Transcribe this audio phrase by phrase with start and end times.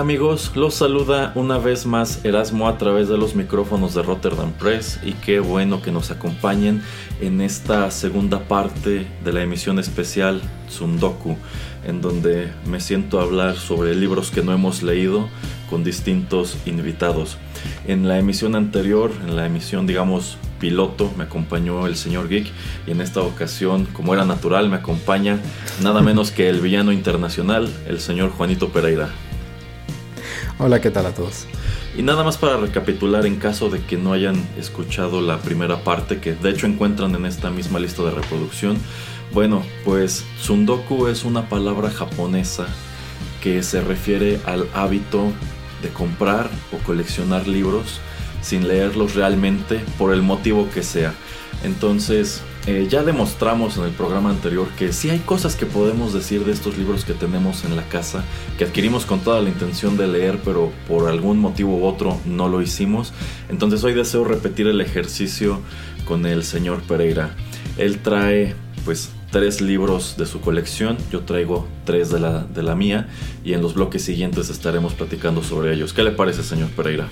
[0.00, 4.98] Amigos, los saluda una vez más Erasmo a través de los micrófonos de Rotterdam Press
[5.04, 6.82] y qué bueno que nos acompañen
[7.20, 11.36] en esta segunda parte de la emisión especial Tsundoku,
[11.86, 15.28] en donde me siento a hablar sobre libros que no hemos leído
[15.68, 17.36] con distintos invitados.
[17.86, 22.50] En la emisión anterior, en la emisión digamos piloto, me acompañó el señor Geek
[22.86, 25.38] y en esta ocasión, como era natural, me acompaña
[25.82, 29.10] nada menos que el villano internacional, el señor Juanito Pereira.
[30.62, 31.46] Hola, ¿qué tal a todos?
[31.96, 36.20] Y nada más para recapitular en caso de que no hayan escuchado la primera parte
[36.20, 38.76] que de hecho encuentran en esta misma lista de reproducción.
[39.32, 42.66] Bueno, pues Tsundoku es una palabra japonesa
[43.42, 45.32] que se refiere al hábito
[45.80, 47.98] de comprar o coleccionar libros
[48.42, 51.14] sin leerlos realmente por el motivo que sea.
[51.64, 56.44] Entonces, eh, ya demostramos en el programa anterior que sí hay cosas que podemos decir
[56.44, 58.22] de estos libros que tenemos en la casa,
[58.58, 62.48] que adquirimos con toda la intención de leer, pero por algún motivo u otro no
[62.48, 63.12] lo hicimos.
[63.48, 65.58] Entonces hoy deseo repetir el ejercicio
[66.04, 67.34] con el señor Pereira.
[67.76, 72.76] Él trae pues tres libros de su colección, yo traigo tres de la, de la
[72.76, 73.08] mía
[73.44, 75.92] y en los bloques siguientes estaremos platicando sobre ellos.
[75.92, 77.08] ¿Qué le parece, señor Pereira?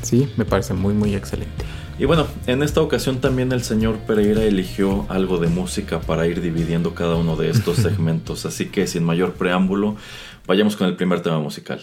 [0.00, 1.64] Sí, me parece muy, muy excelente.
[1.98, 6.42] Y bueno, en esta ocasión también el señor Pereira eligió algo de música para ir
[6.42, 8.44] dividiendo cada uno de estos segmentos.
[8.44, 9.96] Así que sin mayor preámbulo,
[10.46, 11.80] vayamos con el primer tema musical.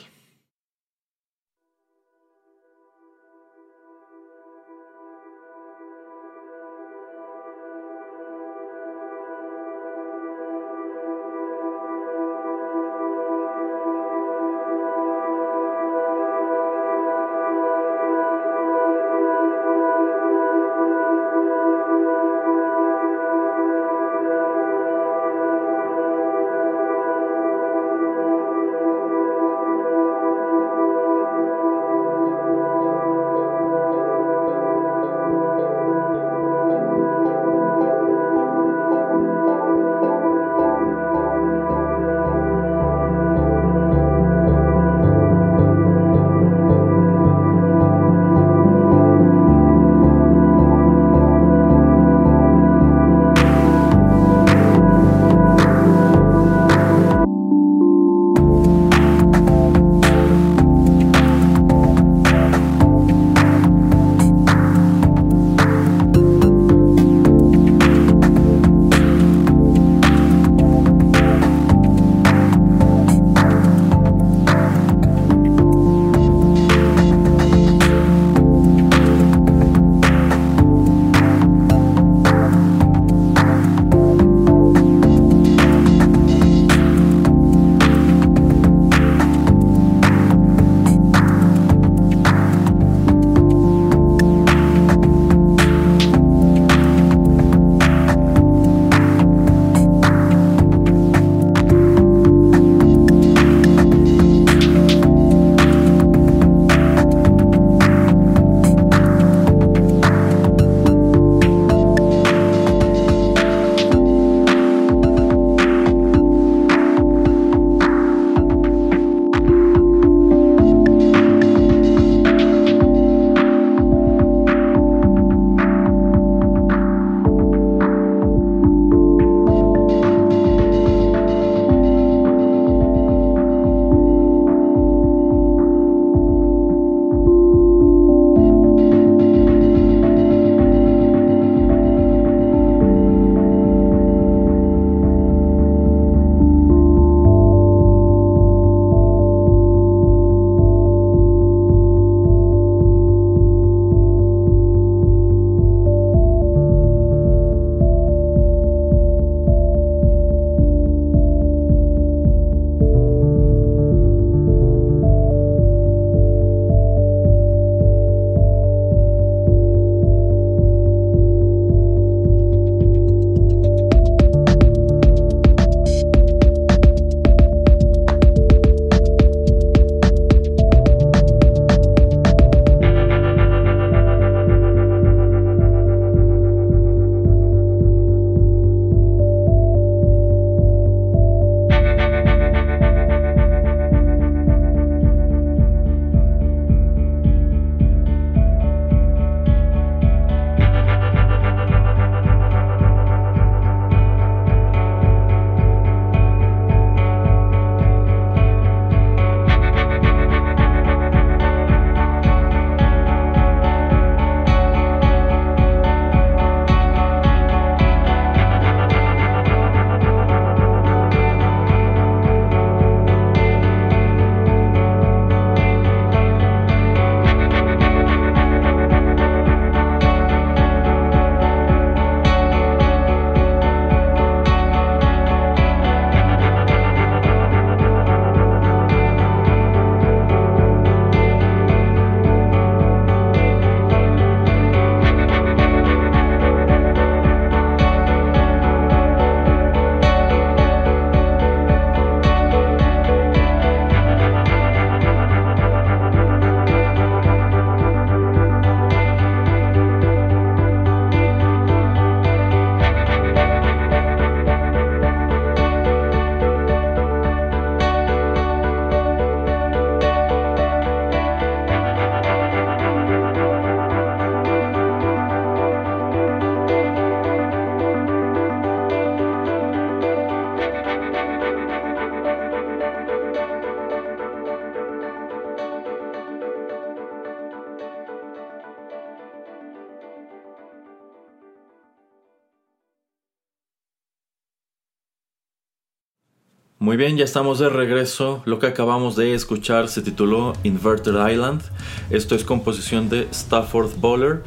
[296.94, 298.44] Muy bien, ya estamos de regreso.
[298.46, 301.64] Lo que acabamos de escuchar se tituló Inverted Island.
[302.12, 304.44] Esto es composición de Stafford Bowler,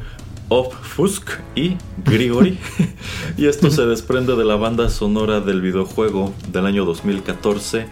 [0.47, 2.57] Of Fusk y Grigori.
[3.37, 7.85] y esto se desprende de la banda sonora del videojuego del año 2014,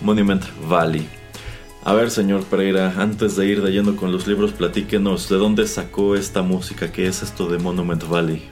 [0.00, 1.08] Monument Valley.
[1.82, 6.14] A ver, señor Pereira, antes de ir lleno con los libros, platíquenos de dónde sacó
[6.14, 8.48] esta música, qué es esto de Monument Valley.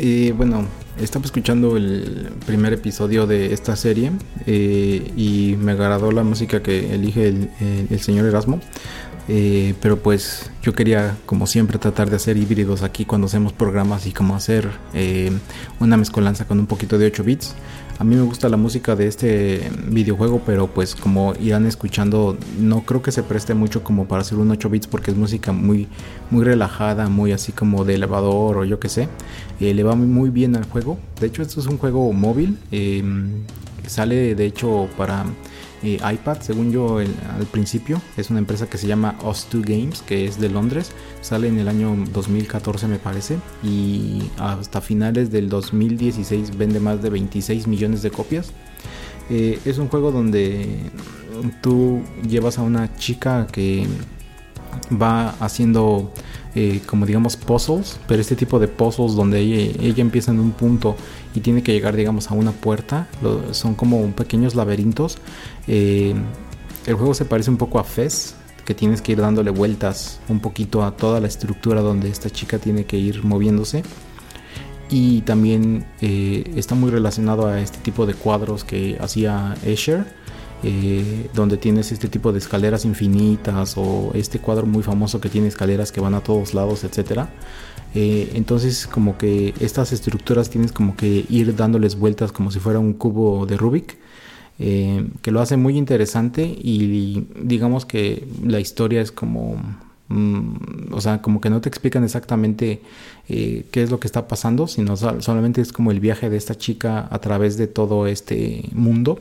[0.00, 0.66] Eh, bueno,
[1.00, 4.12] estaba escuchando el primer episodio de esta serie
[4.46, 8.60] eh, y me agradó la música que elige el, señor Erasmo.
[9.28, 14.06] Eh, pero pues yo quería, como siempre, tratar de hacer híbridos aquí cuando hacemos programas
[14.06, 14.68] y como hacer
[15.80, 17.54] una mezcolanza con un poquito de 8 bits.
[17.98, 22.80] A mí me gusta la música de este videojuego, pero pues como irán escuchando, no
[22.84, 25.86] creo que se preste mucho como para hacer un 8 bits porque es música muy,
[26.30, 29.08] muy relajada, muy así como de elevador o yo qué sé.
[29.60, 30.98] Eh, le va muy bien al juego.
[31.20, 32.58] De hecho, esto es un juego móvil.
[32.72, 33.04] Eh,
[33.86, 35.24] sale de hecho para
[35.84, 38.00] eh, iPad, según yo al principio.
[38.16, 40.92] Es una empresa que se llama Us2 Games, que es de Londres.
[41.20, 43.38] Sale en el año 2014 me parece.
[43.62, 48.52] Y hasta finales del 2016 vende más de 26 millones de copias.
[49.30, 50.90] Eh, es un juego donde
[51.62, 53.86] tú llevas a una chica que
[54.90, 56.12] va haciendo
[56.56, 60.96] eh, como digamos puzzles, pero este tipo de puzzles donde ella, empieza en un punto
[61.34, 63.08] y tiene que llegar digamos a una puerta,
[63.50, 65.18] son como pequeños laberintos.
[65.68, 66.14] Eh,
[66.86, 68.34] el juego se parece un poco a Fez,
[68.64, 72.58] que tienes que ir dándole vueltas un poquito a toda la estructura donde esta chica
[72.58, 73.82] tiene que ir moviéndose.
[74.90, 80.04] Y también eh, está muy relacionado a este tipo de cuadros que hacía Escher
[80.66, 85.48] eh, donde tienes este tipo de escaleras infinitas o este cuadro muy famoso que tiene
[85.48, 86.86] escaleras que van a todos lados.
[87.94, 92.78] Eh, entonces como que estas estructuras tienes como que ir dándoles vueltas como si fuera
[92.78, 93.98] un cubo de Rubik.
[94.58, 99.56] Eh, que lo hace muy interesante y digamos que la historia es como
[100.08, 102.80] mm, o sea, como que no te explican exactamente
[103.26, 107.08] qué es lo que está pasando, sino solamente es como el viaje de esta chica
[107.10, 109.18] a través de todo este mundo.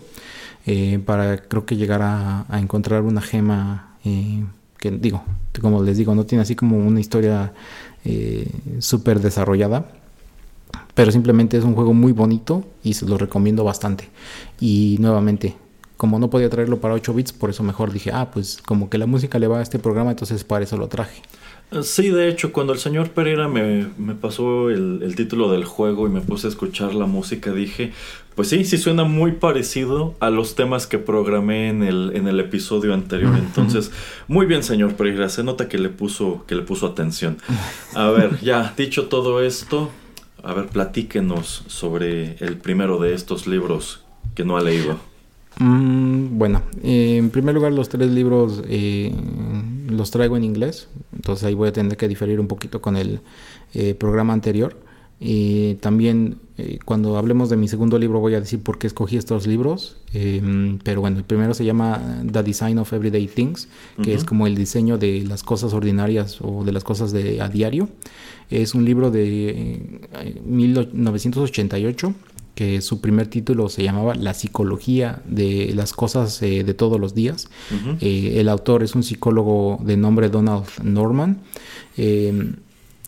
[0.65, 4.45] Eh, para creo que llegar a, encontrar una gema eh,
[4.77, 5.23] que digo,
[5.61, 7.53] como les digo, no tiene así como una historia
[8.05, 8.49] eh,
[8.79, 9.85] súper desarrollada,
[10.93, 14.09] pero simplemente es un juego muy bonito y se lo recomiendo bastante.
[14.59, 15.55] Y nuevamente,
[15.97, 18.97] como no podía traerlo para 8 bits, por eso mejor dije, ah, pues como que
[18.97, 21.21] la música le va a este programa, entonces para eso lo traje.
[21.81, 23.85] Sí, de hecho, cuando el señor Pereira me,
[24.21, 27.93] pasó el, título del juego y me puse a escuchar la música, dije,
[28.35, 32.39] pues sí, sí suena muy parecido a los temas que programé en el, en el
[32.39, 33.35] episodio anterior.
[33.37, 33.91] Entonces,
[34.27, 37.37] muy bien, señor Pereira, se nota que le puso, que le puso atención.
[37.95, 39.89] A ver, ya dicho todo esto,
[40.43, 44.03] a ver, platíquenos sobre el primero de estos libros
[44.35, 44.97] que no ha leído.
[45.59, 49.13] Mm, bueno, eh, en primer lugar los tres libros eh,
[49.89, 53.21] los traigo en inglés, entonces ahí voy a tener que diferir un poquito con el
[53.73, 54.75] eh, programa anterior.
[55.25, 56.37] Y también
[56.85, 60.77] cuando hablemos de mi segundo libro voy a decir por qué escogí estos libros, em,
[60.83, 63.69] pero bueno, el primero se llama The Design of Everyday Things,
[64.03, 67.47] que es como el diseño de las cosas ordinarias o de las cosas de a
[67.47, 67.89] diario.
[68.49, 70.01] Es un libro de
[70.45, 72.13] 1988
[72.55, 77.15] que su primer título se llamaba La psicología de las cosas eh, de todos los
[77.15, 77.49] días.
[77.99, 81.41] Eh, el autor es un psicólogo de nombre Donald Norman.
[81.97, 82.57] Em,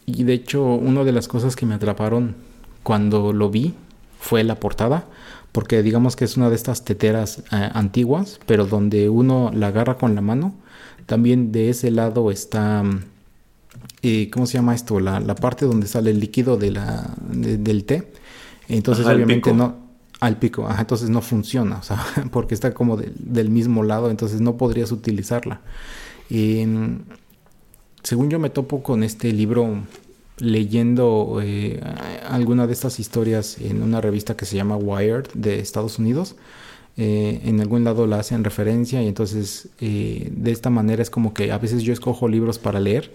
[0.06, 2.36] y de hecho, una de las cosas que me atraparon
[2.84, 3.74] cuando lo vi
[4.20, 5.06] fue la portada,
[5.52, 9.98] porque digamos que es una de estas teteras eh, antiguas, pero donde uno la agarra
[9.98, 10.54] con la mano.
[11.06, 12.84] También de ese lado está...
[14.32, 15.00] ¿Cómo se llama esto?
[15.00, 18.12] La, parte donde sale el líquido de la, del té
[18.68, 19.86] entonces, obviamente no.
[20.22, 24.40] Al pico, ajá, entonces no funciona, o sea, porque está como del mismo lado, entonces
[24.42, 25.62] no podrías utilizarla.
[28.06, 29.84] Según yo me topo con este libro
[30.38, 31.82] leyendo eh,
[32.30, 36.36] alguna de estas historias en una revista que se llama Wired de Estados Unidos.
[36.98, 41.34] Eh, en algún lado la hacen referencia y entonces eh, de esta manera es como
[41.34, 43.12] que a veces yo escojo libros para leer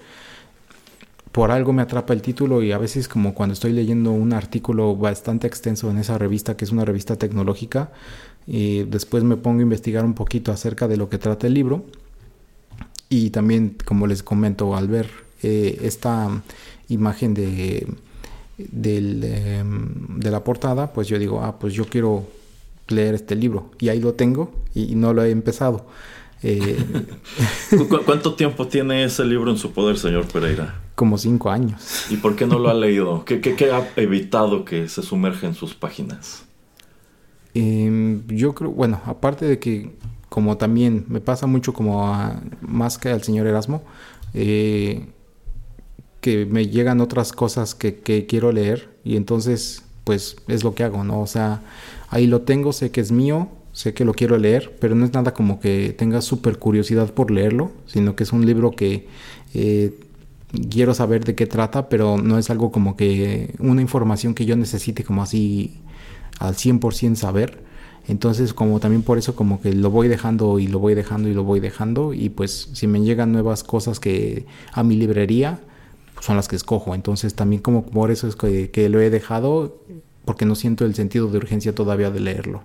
[1.33, 4.97] por algo me atrapa el título y a veces como cuando estoy leyendo un artículo
[4.97, 7.93] bastante extenso en esa revista, que es una revista tecnológica,
[8.47, 11.85] y después me pongo a investigar un poquito acerca de lo que trata el libro.
[13.11, 15.11] Y también, como les comento, al ver
[15.43, 16.43] eh, esta
[16.89, 17.87] imagen de,
[18.59, 22.25] em, de la portada, pues yo digo, ah, pues yo quiero
[22.89, 23.73] leer este libro.
[23.81, 25.87] Y ahí lo tengo y no lo he empezado.
[26.43, 26.79] Eh,
[28.07, 30.81] ¿Cuánto tiempo tiene ese libro en su poder, señor Pereira?
[30.95, 32.07] Como cinco años.
[32.11, 33.25] ¿Y por qué no lo ha leído?
[33.25, 36.45] ¿Qué, ha evitado que se sumerja en sus páginas?
[37.55, 39.91] Em, yo creo, bueno, aparte de que
[40.31, 43.83] como también me pasa mucho como a, más que al señor Erasmo,
[44.33, 45.09] eh,
[46.23, 50.85] que me llegan otras cosas que, que, quiero leer y entonces pues es lo que
[50.85, 51.21] hago, ¿no?
[51.21, 51.63] O sea,
[52.09, 55.13] ahí lo tengo, sé que es mío, sé que lo quiero leer, pero no es
[55.13, 59.09] nada como que tenga súper curiosidad por leerlo, sino que es un libro que
[59.55, 59.99] eh,
[60.71, 64.57] quiero saber de qué trata, pero no es algo como que una información que yo
[64.57, 65.81] necesite como así
[66.39, 67.70] al 100% saber.
[68.11, 71.33] Entonces como también por eso como que lo voy dejando y lo voy dejando y
[71.33, 75.61] lo voy dejando y pues si me llegan nuevas cosas que a mi librería
[76.21, 76.97] son las que escojo.
[76.97, 79.79] Entonces también como por eso es que, que lo he dejado
[80.25, 82.63] porque no siento el sentido de urgencia todavía de leerlo.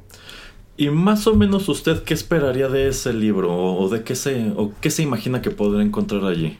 [0.77, 4.73] ¿Y más o menos usted qué esperaría de ese libro o de qué se o
[4.81, 6.57] qué se imagina que podrá encontrar allí?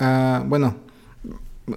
[0.00, 0.74] Ah, bueno,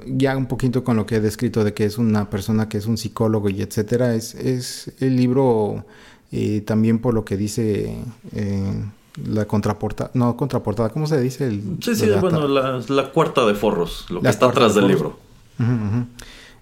[0.05, 2.87] ya un poquito con lo que he descrito de que es una persona que es
[2.87, 5.85] un psicólogo y etcétera, es, es el libro
[6.31, 7.97] eh, también por lo que dice
[8.33, 8.83] eh,
[9.25, 11.47] la contraportada, no contraportada, ¿cómo se dice?
[11.47, 15.17] El, sí, sí, bueno, la, cuarta de forros, lo que está atrás del libro.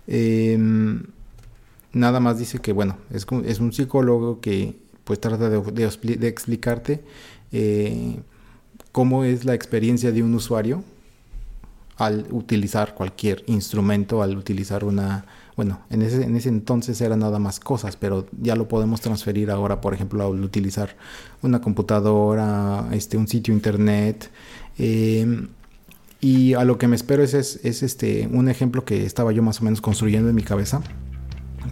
[0.08, 1.04] Em,
[1.92, 7.04] nada más dice que, bueno, es, es un psicólogo que pues trata de, de explicarte
[7.52, 8.20] eh,
[8.92, 10.84] cómo es la experiencia de un usuario
[11.98, 15.26] al utilizar cualquier instrumento, al utilizar una,
[15.56, 19.50] bueno, en ese, en ese entonces eran nada más cosas, pero ya lo podemos transferir
[19.50, 20.96] ahora, por ejemplo, al utilizar
[21.42, 24.30] una computadora, este, un sitio internet.
[24.78, 25.48] Em,
[26.20, 29.42] y a lo que me espero es, es, es, este, un ejemplo que estaba yo
[29.44, 30.82] más o menos construyendo en mi cabeza,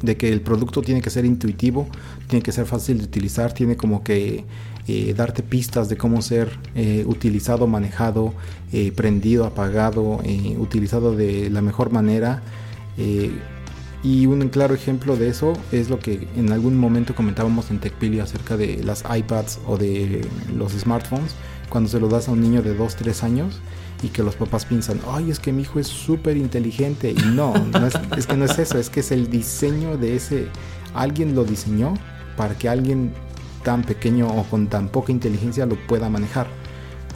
[0.02, 1.88] de que el producto tiene que ser intuitivo,
[2.28, 4.46] tiene que ser fácil de utilizar, tiene como que
[4.88, 8.34] eh, darte pistas de cómo ser eh, utilizado, manejado,
[8.72, 10.20] eh, prendido, apagado,
[10.58, 12.42] utilizado de la mejor manera.
[14.04, 18.20] y un claro ejemplo de eso es lo que en algún momento comentábamos en TechPili
[18.20, 21.36] acerca de las iPads o de los smartphones,
[21.70, 23.62] cuando se lo das a un niño de 2, 3 años
[24.04, 27.12] y que los papás piensan, ay, es que mi hijo es súper inteligente.
[27.12, 27.54] Y no,
[28.18, 30.48] es, que no es eso, es que es el diseño de ese,
[30.94, 31.94] alguien lo diseñó
[32.36, 33.14] para que alguien
[33.64, 36.48] tan pequeño o con tan poca inteligencia lo pueda manejar.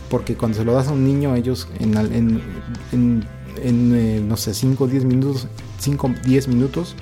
[0.10, 3.25] Porque cuando se lo das a un niño, ellos en,
[3.62, 5.48] eh, no sé, 5 o 10 minutos,
[5.80, 6.96] 5 10 minutos,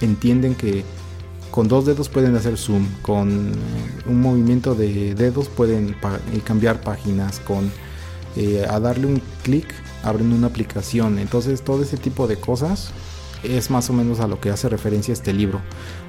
[0.00, 0.84] entienden que
[1.50, 3.52] con dos dedos pueden hacer zoom, con eh,
[4.06, 7.70] un movimiento de dedos pueden eh, cambiar páginas, con
[8.66, 9.66] a darle un clic
[10.02, 11.18] abren una aplicación.
[11.18, 12.90] Entonces todo ese tipo de cosas
[13.42, 15.60] es más o menos a lo que hace referencia este libro.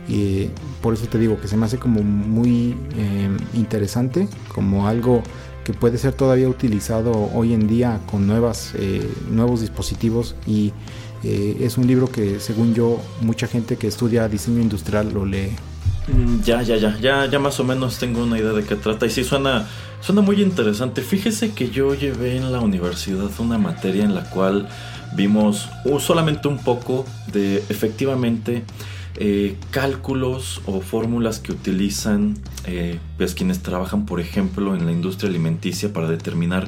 [0.07, 0.49] Y
[0.81, 5.23] por eso te digo que se me hace como muy eh, interesante, como algo
[5.63, 10.73] que puede ser todavía utilizado hoy en día con nuevas, eh, nuevos dispositivos y
[11.23, 15.51] eh, es un libro que según yo mucha gente que estudia diseño industrial lo lee.
[16.07, 19.05] Mm, ya, ya, ya, ya, ya más o menos tengo una idea de qué trata
[19.05, 19.69] y sí suena,
[20.01, 21.01] suena muy interesante.
[21.01, 24.67] Fíjese que yo llevé en la universidad una materia en la cual
[25.15, 25.69] vimos
[25.99, 28.63] solamente un poco de efectivamente
[29.15, 35.29] eh, cálculos o fórmulas que utilizan eh, pues quienes trabajan por ejemplo en la industria
[35.29, 36.67] alimenticia para determinar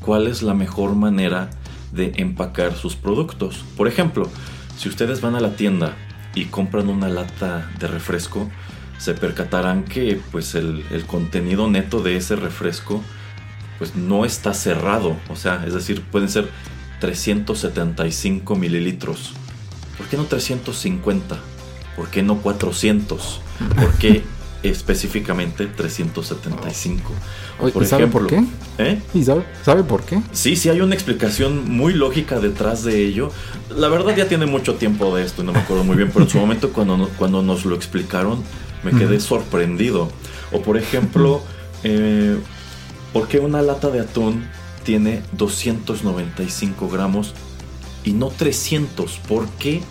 [0.00, 1.50] cuál es la mejor manera
[1.92, 3.64] de empacar sus productos.
[3.76, 4.28] Por ejemplo,
[4.76, 5.96] si ustedes van a la tienda
[6.34, 8.50] y compran una lata de refresco,
[8.98, 13.02] se percatarán que pues el, el contenido neto de ese refresco
[13.78, 16.48] pues no está cerrado, o sea, es decir, pueden ser
[17.00, 19.32] 375 mililitros.
[19.96, 21.38] ¿Por qué no 350?
[21.98, 23.40] ¿Por qué no 400?
[23.76, 24.22] ¿Por qué
[24.62, 27.12] específicamente 375?
[27.72, 28.44] por ¿Y sabe por qué?
[28.78, 29.02] ¿eh?
[29.12, 30.22] ¿Y sabe, por qué?
[30.30, 33.32] Sí, sí hay una explicación muy lógica detrás de ello.
[33.76, 36.24] La verdad ya tiene mucho tiempo de esto y no me acuerdo muy bien, pero
[36.24, 38.44] en su momento cuando, cuando nos lo explicaron
[38.84, 40.08] me quedé sorprendido.
[40.52, 41.42] O por ejemplo,
[41.82, 42.38] eh,
[43.12, 44.46] ¿por qué una lata de atún
[44.84, 47.34] tiene 295 gramos
[48.04, 49.18] y no 300.
[49.28, 49.82] ¿Por qué?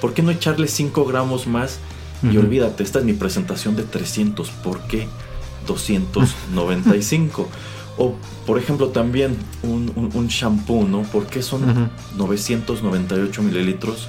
[0.00, 1.78] ¿Por qué no echarle 5 gramos más?
[2.22, 4.50] Y olvídate, esta es mi presentación de 300.
[4.50, 5.08] ¿Por qué
[5.66, 7.48] 295?
[8.00, 8.14] o,
[8.46, 11.02] por ejemplo, también un, un, shampoo, ¿no?
[11.02, 14.08] ¿Por qué son 998 mililitros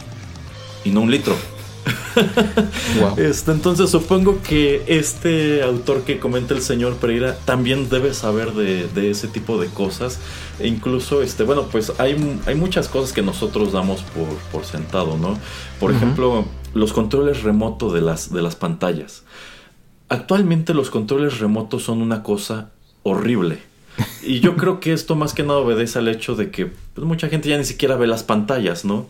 [0.85, 1.35] y no un litro?
[3.17, 9.09] Este, entonces supongo que este autor que comenta el señor Pereira también debe saber de,
[9.09, 10.19] ese tipo de cosas.
[10.59, 14.03] E incluso, este, bueno, pues hay, hay muchas cosas que nosotros damos
[14.51, 15.37] por, sentado, ¿no?
[15.79, 19.23] Por ejemplo, los controles remotos de las, de las pantallas.
[20.09, 22.71] Actualmente los controles remotos son una cosa
[23.03, 23.59] horrible.
[24.23, 27.29] Y yo creo que esto más que nada obedece al hecho de que pues, mucha
[27.29, 29.07] gente ya ni siquiera ve las pantallas, ¿no?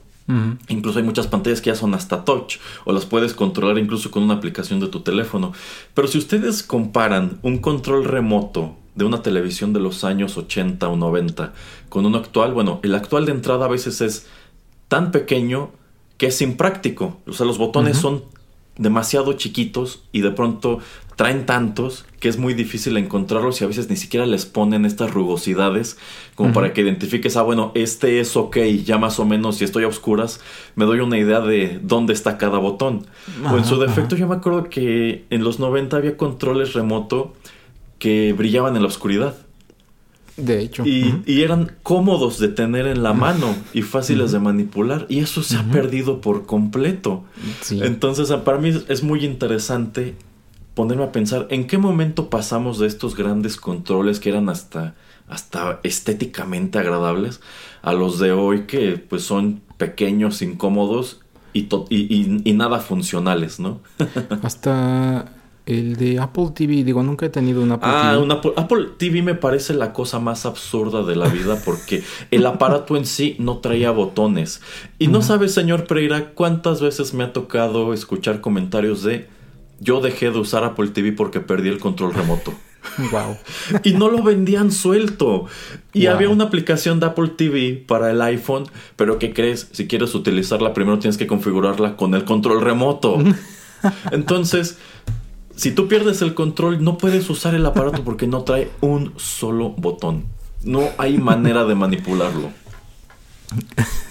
[0.69, 4.23] Incluso hay muchas pantallas que ya son hasta touch o las puedes controlar incluso con
[4.23, 5.51] una aplicación de tu teléfono.
[5.93, 10.95] Pero si ustedes comparan un control remoto de una televisión de los años 80 o
[10.95, 11.53] 90
[11.89, 14.27] con uno actual, bueno, el actual de entrada a veces es
[14.87, 15.71] tan pequeño
[16.17, 17.17] que es impráctico.
[17.27, 18.23] O sea, los botones son
[18.77, 20.79] demasiado chiquitos y de pronto
[21.21, 25.11] traen tantos que es muy difícil encontrarlos y a veces ni siquiera les ponen estas
[25.11, 26.00] rugosidades
[26.33, 29.83] como para que identifiques, ah, bueno, este es ok, ya más o menos si estoy
[29.83, 30.39] a oscuras
[30.74, 33.05] me doy una idea de dónde está cada botón.
[33.48, 37.35] o en su defecto yo me acuerdo que en los 90 había controles remoto
[38.00, 39.35] que brillaban en la oscuridad.
[40.37, 40.83] De hecho.
[40.87, 45.05] Y, eran cómodos de tener en la mano y fáciles de manipular.
[45.07, 47.25] Y eso se ha perdido por completo.
[47.69, 50.15] Entonces, para mí es muy interesante
[50.74, 54.96] ponerme a pensar en qué momento pasamos de estos grandes controles que eran hasta,
[55.27, 57.42] hasta estéticamente agradables
[57.81, 61.22] a los de hoy que pues son pequeños, incómodos
[61.53, 63.81] y, y, y nada funcionales, ¿no?
[64.44, 65.31] hasta
[65.66, 68.24] el de Apple TV, digo, nunca he tenido un Apple ah, TV.
[68.24, 72.46] Un Apple, Apple, TV me parece la cosa más absurda de la vida porque el
[72.46, 74.62] aparato en sí no traía botones.
[74.98, 79.27] Y no sabes, señor Pereira, cuántas veces me ha tocado escuchar comentarios de
[79.81, 82.53] yo dejé de usar Apple TV porque perdí el control remoto.
[83.11, 83.37] Wow.
[83.83, 85.46] y no lo vendían suelto.
[85.94, 88.65] Y había una aplicación de Apple TV para el iPhone,
[88.96, 89.70] pero ¿qué crees?
[89.72, 93.20] Si quieres utilizarla, primero tienes que configurarla con el control remoto.
[94.11, 94.79] Entonces,
[95.55, 99.70] si tú pierdes el control, no puedes usar el aparato porque no trae un solo
[99.70, 100.25] botón.
[100.63, 102.51] No hay manera de manipularlo.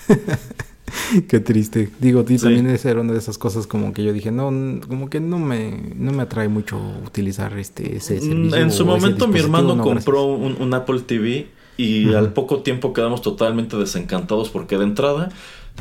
[1.29, 1.90] Qué triste.
[2.00, 4.46] Digo, ti también es una de esas cosas como que yo dije, no,
[4.87, 8.57] como que no me, no me atrae mucho utilizar este ese mm, servicio.
[8.57, 13.76] En su momento mi hermano compró un, Apple TV y al poco tiempo quedamos totalmente
[13.76, 15.31] desencantados porque de entrada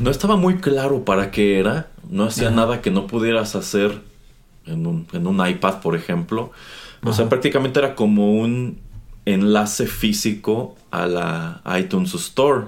[0.01, 4.01] no estaba muy claro para qué era, no hacía nada que no pudieras hacer
[4.65, 6.51] en un, en un iPad, por ejemplo.
[7.03, 8.79] O sea, prácticamente era como un
[9.25, 12.67] enlace físico a la iTunes Store.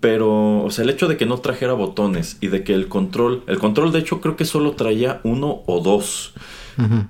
[0.00, 3.42] Pero, o sea, el hecho de que no trajera botones y de que el control,
[3.46, 6.34] el control de hecho creo que solo traía uno o dos.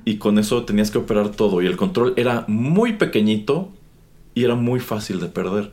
[0.04, 1.62] Y con eso tenías que operar todo.
[1.62, 3.70] Y el control era muy pequeñito
[4.34, 5.72] y era muy fácil de perder.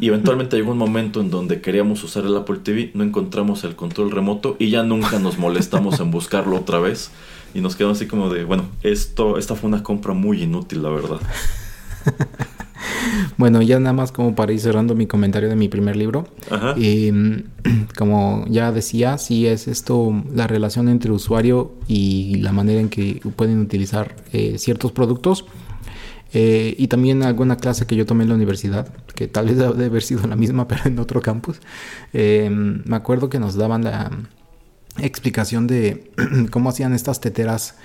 [0.00, 3.76] Y eventualmente llegó un momento en donde queríamos usar el Apple TV, no encontramos el
[3.76, 7.10] control remoto y ya nunca nos molestamos en buscarlo otra vez.
[7.54, 10.90] Y nos quedamos así como de, bueno, esto, esta fue una compra muy inútil, la
[10.90, 11.20] verdad.
[13.36, 16.26] bueno, ya nada más como para ir cerrando mi comentario de mi primer libro.
[16.50, 16.74] Ajá.
[16.76, 17.44] Em,
[17.96, 23.20] como ya decía, sí es esto la relación entre usuario y la manera en que
[23.36, 25.44] pueden utilizar eh, ciertos productos.
[26.32, 29.86] Eh, y también alguna clase que yo tomé en la universidad, que tal vez debe
[29.86, 31.60] haber sido la misma, pero en otro campus.
[32.12, 34.10] Em, me acuerdo que nos daban la,
[34.98, 36.10] explicación de
[36.50, 37.76] cómo hacían estas teteras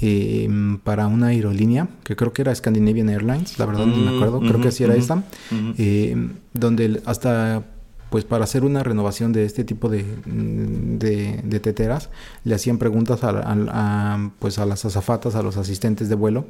[0.00, 4.16] em, para una aerolínea, que creo que era Scandinavian Airlines, la verdad no me mm,
[4.16, 7.64] acuerdo, creo que así era esta, em, donde hasta
[8.10, 12.08] pues para hacer una renovación de este tipo de, de, teteras,
[12.44, 16.46] le hacían preguntas a, pues a las azafatas, a los asistentes de vuelo,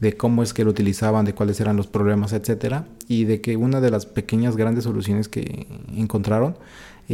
[0.00, 3.56] de cómo es que lo utilizaban, de cuáles eran los problemas, etcétera, y de que
[3.56, 6.56] una de las pequeñas grandes soluciones que encontraron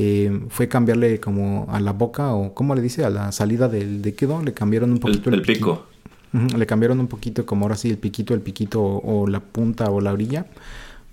[0.01, 3.05] eh, fue cambiarle como a la boca o ¿cómo le dice?
[3.05, 5.87] A la salida del líquido, le cambiaron un poquito el, pico.
[6.33, 10.01] le cambiaron un poquito como ahora sí el piquito, el piquito o, la punta o
[10.01, 10.47] la orilla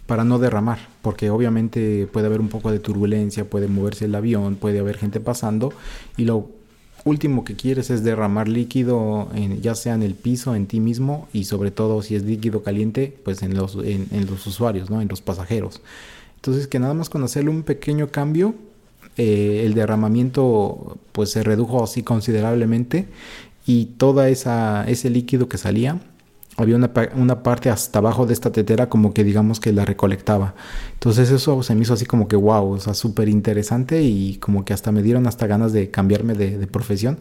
[0.06, 4.54] para no derramar, porque obviamente puede haber un poco de turbulencia, puede moverse el avión,
[4.54, 5.74] puede haber gente pasando
[6.16, 6.52] y lo
[7.06, 11.28] último que quieres es derramar líquido en, ya sea en el piso, en ti mismo
[11.34, 15.02] y sobre todo si es líquido caliente, pues en los, en, en los usuarios, ¿no?
[15.02, 15.82] en los pasajeros.
[16.36, 18.54] Entonces que nada más con hacerle un pequeño cambio,
[19.18, 23.08] eh, el derramamiento pues se redujo así considerablemente
[23.66, 26.00] y toda esa ese líquido que salía
[26.58, 30.56] había una, una, parte hasta abajo de esta tetera como que digamos que la recolectaba.
[30.94, 34.64] Entonces eso se me hizo así como que wow, o sea, súper interesante y como
[34.64, 37.20] que hasta me dieron hasta ganas de cambiarme de, de profesión.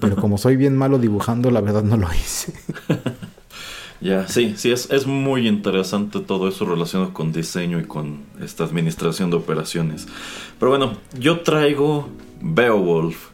[0.00, 2.52] Pero como soy bien malo dibujando, la verdad no lo hice.
[4.00, 8.64] Ya, sí, sí, es, es muy interesante todo eso relacionado con diseño y con esta
[8.64, 10.06] administración de operaciones.
[10.58, 12.08] Pero bueno, yo traigo
[12.40, 13.30] Beowulf.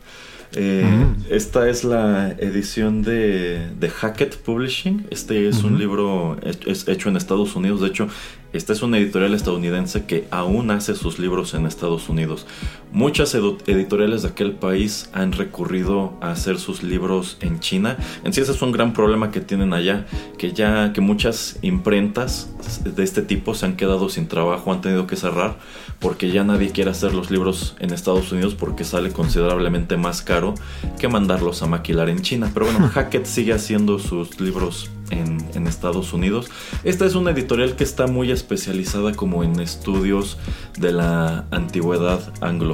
[0.55, 1.33] Eh, mm.
[1.33, 5.07] Esta es la edición de, de Hackett Publishing.
[5.11, 7.81] Este es un libro hecho en Estados Unidos.
[7.81, 8.09] De hecho,
[8.53, 12.47] esta es una editorial estadounidense que aún hace sus libros en Estados Unidos.
[12.93, 17.97] Muchas editoriales de aquel país han recurrido a hacer sus libros en China.
[18.23, 22.51] En sí ese es un gran problema que tienen allá, que ya que muchas imprentas
[22.85, 25.57] de este tipo se han quedado sin trabajo, han tenido que cerrar
[26.01, 30.55] porque ya nadie quiere hacer los libros en Estados Unidos porque sale considerablemente más caro
[30.99, 32.51] que mandarlos a maquilar en China.
[32.53, 36.51] Pero bueno, Hackett sigue haciendo sus libros en, Estados Unidos.
[36.85, 40.37] Esta es una editorial que está muy especializada como en estudios
[40.79, 42.21] de la antigüedad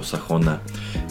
[0.09, 0.61] anglosajona.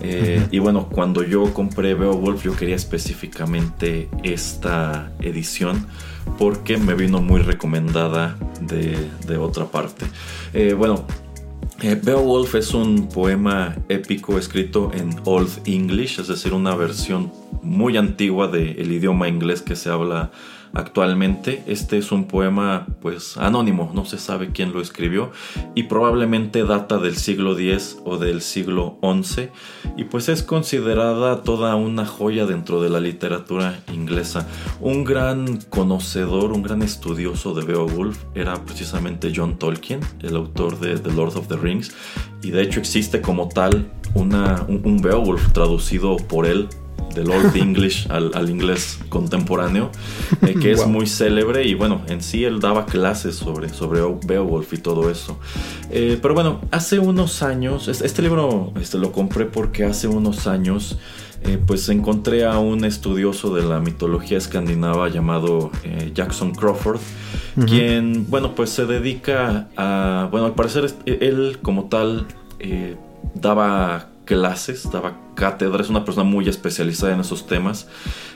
[0.02, 5.88] Eh, y bueno, cuando yo compré Beowulf yo quería específicamente esta edición
[6.38, 10.06] porque me vino muy recomendada de, otra parte.
[10.54, 11.06] Eh, bueno,
[11.82, 17.32] eh, Beowulf es un poema épico escrito en Old English, es decir, una versión
[17.62, 20.32] muy antigua del idioma inglés que se habla
[20.74, 21.64] actualmente.
[21.68, 25.32] Este es un poema pues anónimo, no se sabe quién lo escribió
[25.76, 29.50] y probablemente data del siglo X o del siglo XI
[29.96, 34.48] y pues es considerada toda una joya dentro de la literatura inglesa.
[34.80, 41.00] Un gran conocedor, un gran estudioso de Beowulf era precisamente John Tolkien, el autor de
[41.00, 41.94] The Lord of the Rings
[42.42, 46.70] y de hecho existe como tal una, un Beowulf traducido por él
[47.14, 49.92] del Old English al, inglés contemporáneo,
[50.42, 54.74] eh, que es muy célebre y bueno, en sí él daba clases sobre, sobre Beowulf
[54.74, 55.40] y todo eso.
[55.90, 60.98] Eh, pero bueno, hace unos años, este libro este, lo compré porque hace unos años
[61.44, 65.72] eh, pues encontré a un estudioso de la mitología escandinava llamado
[66.14, 67.00] Jackson Crawford,
[67.66, 72.28] quien, bueno, pues se dedica a, bueno, al parecer él como tal
[73.34, 77.88] daba clases, daba cátedra, es una persona muy especializada en esos temas.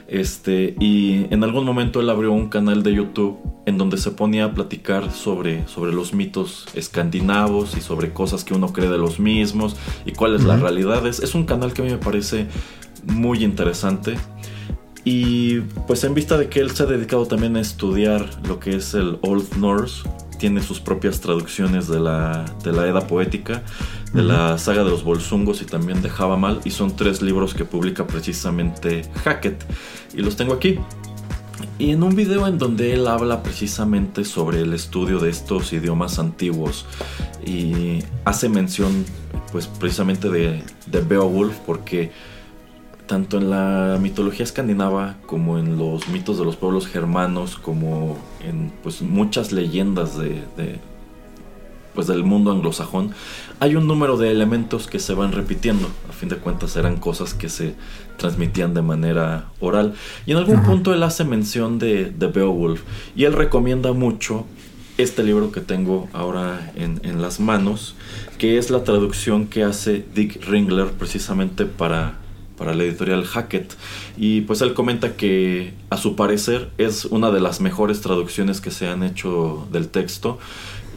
[0.07, 4.45] Este, y en algún momento él abrió un canal de YouTube en donde se ponía
[4.45, 9.19] a platicar sobre, sobre los mitos escandinavos y sobre cosas que uno cree de los
[9.19, 9.75] mismos
[10.05, 11.05] y cuál es la realidad.
[11.05, 12.47] Es, es un canal que a mí me parece
[13.05, 14.17] muy interesante.
[15.03, 18.75] Y pues en vista de que él se ha dedicado también a estudiar lo que
[18.75, 20.03] es el Old Norse,
[20.41, 23.61] tiene sus propias traducciones de la, de la Edda Poética,
[24.11, 26.61] de la saga de los Bolsungos y también de Javamal.
[26.65, 29.63] Y son tres libros que publica precisamente Hackett.
[30.15, 30.79] Y los tengo aquí.
[31.77, 36.17] Y en un video en donde él habla precisamente sobre el estudio de estos idiomas
[36.17, 36.87] antiguos
[37.45, 39.05] y hace mención
[39.51, 42.11] pues precisamente de, de Beowulf porque
[43.05, 48.71] tanto en la mitología escandinava como en los mitos de los pueblos germanos, como en
[48.83, 50.43] pues, muchas leyendas de,
[51.93, 53.11] pues, del mundo anglosajón,
[53.59, 55.89] hay un número de elementos que se van repitiendo.
[56.09, 57.75] A fin de cuentas eran cosas que se
[58.17, 59.93] transmitían de manera oral.
[60.25, 62.81] Y en algún punto él hace mención de, de, Beowulf
[63.15, 64.45] y él recomienda mucho
[64.97, 67.95] este libro que tengo ahora en, en las manos,
[68.37, 72.20] que es la traducción que hace Dick Ringler precisamente para
[72.61, 73.73] para la editorial Hackett.
[74.17, 78.69] Y pues él comenta que a su parecer es una de las mejores traducciones que
[78.69, 80.37] se han hecho del texto.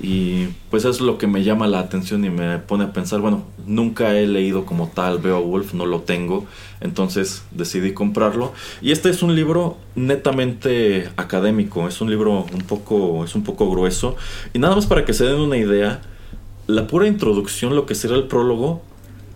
[0.03, 3.45] Y pues es lo que me llama la atención y me pone a pensar, bueno,
[3.67, 6.45] nunca he leído como tal Beowulf, no lo tengo,
[6.83, 8.53] entonces decidí comprarlo.
[8.83, 13.71] Y este es un libro netamente académico, es un libro un poco, es un poco
[13.71, 14.17] grueso.
[14.53, 16.03] Y nada más para que se den una idea,
[16.67, 18.83] la pura introducción, lo que será el prólogo,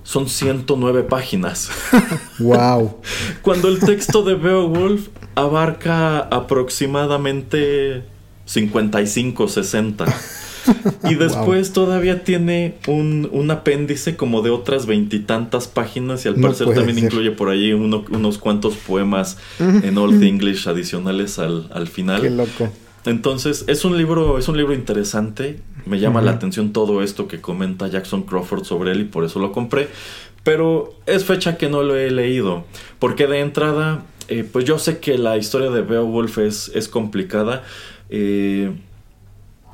[0.08, 1.68] son 109 páginas.
[2.38, 2.96] wow.
[3.42, 8.04] Cuando el texto de Beowulf abarca aproximadamente
[8.46, 10.06] 55, 60.
[11.10, 16.98] Y después todavía tiene un, apéndice como de otras veintitantas páginas y al parecer también
[16.98, 22.22] incluye por ahí unos cuantos poemas en Old English adicionales al, al final.
[22.22, 22.70] Qué loco.
[23.08, 25.60] Entonces, es un libro, es un libro interesante.
[25.86, 29.38] Me llama la atención todo esto que comenta Jackson Crawford sobre él y por eso
[29.38, 29.88] lo compré.
[30.44, 32.64] Pero es fecha que no lo he leído.
[32.98, 37.64] Porque de entrada, eh, pues yo sé que la historia de Beowulf es, es complicada.
[38.10, 38.72] Eh,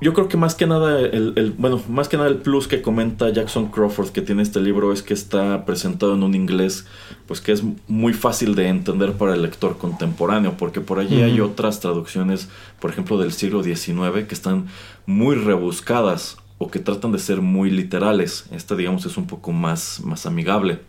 [0.04, 3.30] yo creo que más que nada el, bueno, más que nada el plus que comenta
[3.30, 6.84] Jackson Crawford que tiene este libro es que está presentado en un inglés
[7.26, 11.40] pues que es muy fácil de entender para el lector contemporáneo, porque por allí hay
[11.40, 14.66] otras traducciones, por ejemplo, del siglo XIX que están
[15.06, 18.44] muy rebuscadas o que tratan de ser muy literales.
[18.52, 20.80] Esta digamos es un poco más más amigable.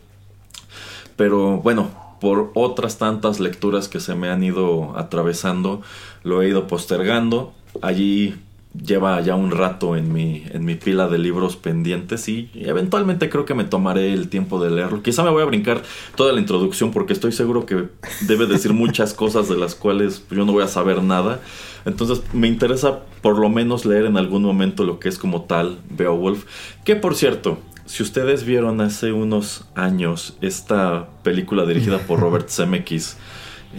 [1.16, 1.88] Pero bueno,
[2.20, 5.80] por otras tantas lecturas que se me han ido atravesando,
[6.22, 7.54] lo he ido postergando.
[7.80, 8.34] Allí
[8.84, 13.44] lleva ya un rato en mi, en mi pila de libros pendientes y eventualmente creo
[13.44, 15.02] que me tomaré el tiempo de leerlo.
[15.02, 15.82] Quizá me voy a brincar
[16.14, 17.88] toda la introducción porque estoy seguro que
[18.22, 21.40] debe decir muchas cosas de las cuales yo no voy a saber nada.
[21.84, 25.78] Entonces me interesa por lo menos leer en algún momento lo que es como tal
[25.90, 26.44] Beowulf.
[26.84, 33.16] Que por cierto, si ustedes vieron hace unos años esta película dirigida por Robert Zemeckis,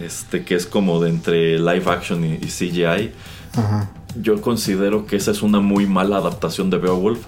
[0.00, 3.12] este, que es como de entre live action y, CGI,
[4.20, 7.20] yo considero que esa es una muy mala adaptación de Beowulf.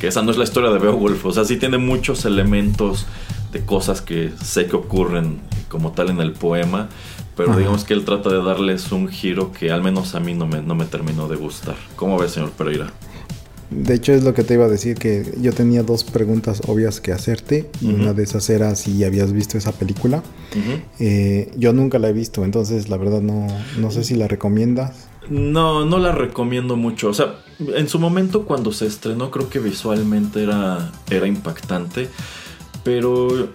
[0.00, 1.24] Que esa no es la historia de Beowulf.
[1.24, 3.06] O sea, sí tiene muchos elementos
[3.52, 6.88] de cosas que sé que ocurren como tal en el poema.
[7.36, 10.46] Pero digamos que él trata de darles un giro que al menos a mí no
[10.46, 11.76] me, no me terminó de gustar.
[11.94, 12.92] ¿Cómo ve, señor Pereira?
[13.70, 17.00] De hecho es lo que te iba a decir, que yo tenía dos preguntas obvias
[17.00, 20.22] que hacerte y una de esas era si habías visto esa película.
[21.00, 23.46] Eh, yo nunca la he visto, entonces la verdad no,
[23.78, 25.05] no sé si la recomiendas.
[25.30, 27.08] No, no la recomiendo mucho.
[27.08, 32.08] O sea, en su momento cuando se estrenó creo que visualmente era, era impactante.
[32.84, 33.48] Pero,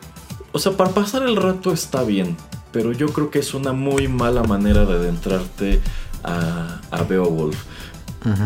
[0.52, 2.38] o sea, para pasar el rato está bien.
[2.72, 5.82] Pero yo creo que es una muy mala manera de adentrarte
[6.24, 7.58] a, a Beowulf.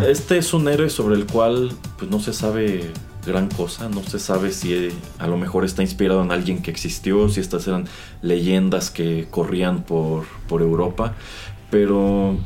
[0.07, 2.91] Este es un héroe sobre el cual pues, no se sabe
[3.25, 7.27] gran cosa, no se sabe si a lo mejor está inspirado en alguien que existió,
[7.27, 7.85] si estas eran
[8.21, 11.13] leyendas que corrían por, por Europa,
[11.71, 12.37] pero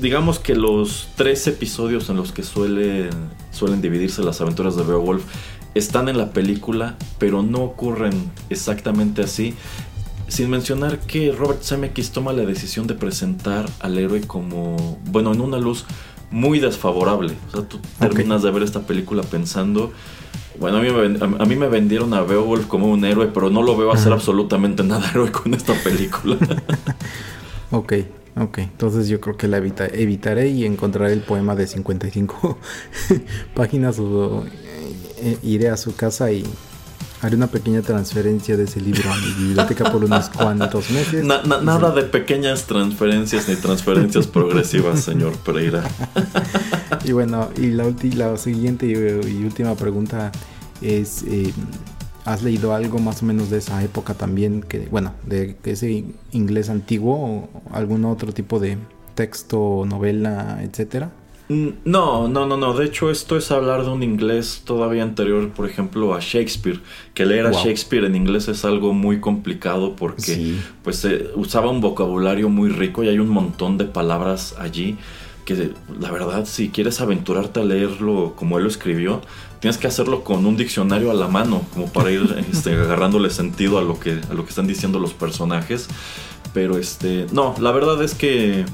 [0.00, 3.10] digamos que los tres episodios en los que suelen,
[3.50, 5.22] suelen dividirse las aventuras de Beowulf
[5.74, 9.54] están en la película, pero no ocurren exactamente así.
[10.28, 15.40] Sin mencionar que Robert Zemeckis toma la decisión de presentar al héroe como, bueno, en
[15.40, 15.86] una luz
[16.30, 17.34] muy desfavorable.
[17.48, 19.92] O sea, tú terminas de ver esta película pensando,
[20.58, 23.62] bueno, a mí, me, a mí me vendieron a Beowulf como un héroe, pero no
[23.62, 26.36] lo veo hacer absolutamente nada heroico en esta película.
[27.70, 27.92] ok,
[28.42, 28.58] ok.
[28.58, 32.58] Entonces yo creo que la evitaré y encontraré el poema de 55
[33.54, 34.44] páginas o
[35.18, 36.44] eh, iré a su casa y
[37.20, 41.24] Haré una pequeña transferencia de ese libro a mi biblioteca por unos cuantos meses.
[41.24, 45.82] nada de pequeñas transferencias ni transferencias progresivas, señor Pereira.
[47.04, 50.30] y bueno, y la, la siguiente y, última pregunta
[50.80, 51.52] es, eh,
[52.32, 54.62] ¿has leído algo más o menos de esa época también?
[54.62, 58.78] Que, bueno, de ese inglés antiguo o algún otro tipo de
[59.14, 61.10] texto, novela, etcétera?
[61.48, 62.74] Mm, no, no, no, no.
[62.74, 66.80] De hecho, esto es hablar de un inglés todavía anterior, por ejemplo, a Shakespeare.
[67.14, 72.48] Que leer a Shakespeare en inglés es algo muy complicado porque pues usaba un vocabulario
[72.48, 74.98] muy rico y hay un montón de palabras allí
[75.46, 79.22] que la verdad si quieres aventurarte a leerlo como él lo escribió,
[79.60, 83.78] tienes que hacerlo con un diccionario a la mano como para ir este, agarrándole sentido
[83.78, 85.88] a lo que a lo que están diciendo los personajes.
[86.54, 88.64] Pero este, no, la verdad es que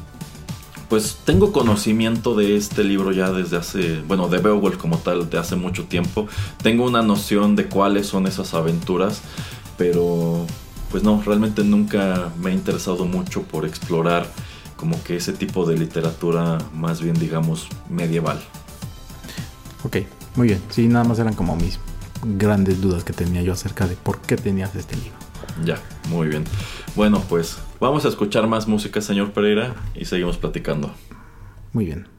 [0.88, 5.38] pues tengo conocimiento de este libro ya desde hace, bueno, de Beowulf como tal, de
[5.38, 6.28] hace mucho tiempo.
[6.62, 9.20] Tengo una noción de cuáles son esas aventuras,
[9.76, 10.46] pero
[10.90, 14.26] pues no, realmente nunca me ha interesado mucho por explorar
[14.76, 18.40] como que ese tipo de literatura más bien digamos medieval.
[19.82, 19.96] Ok,
[20.36, 20.60] muy bien.
[20.70, 21.78] Sí, nada más eran como mis
[22.24, 25.12] grandes dudas que tenía yo acerca de por qué tenías este libro.
[25.64, 26.44] Ya, muy bien.
[26.96, 30.92] Bueno, pues vamos a escuchar más música, señor Pereira, y seguimos platicando.
[31.72, 32.13] Muy bien.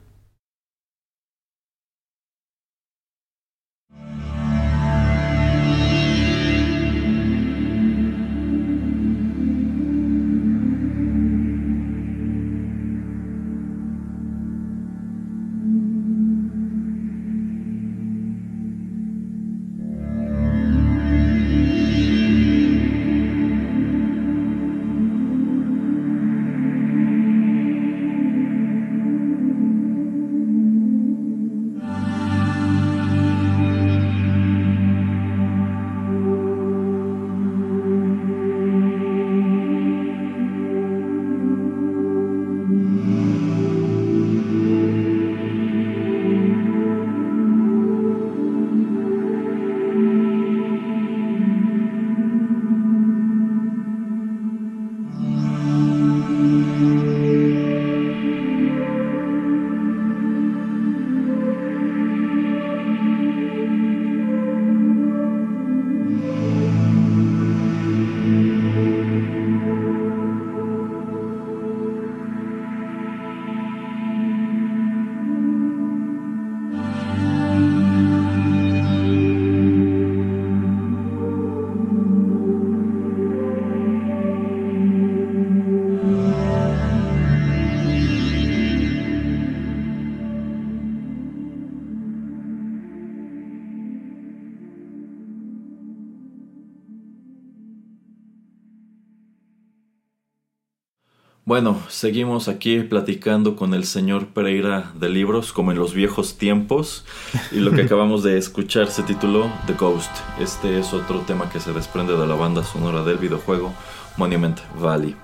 [101.56, 107.06] Bueno, seguimos aquí platicando con el señor Pereira de libros, como en los viejos tiempos,
[107.50, 110.12] y lo que acabamos de escuchar se tituló The Ghost.
[110.38, 113.74] Este es otro tema que se desprende de la banda sonora del videojuego
[114.18, 115.16] Monument Valley.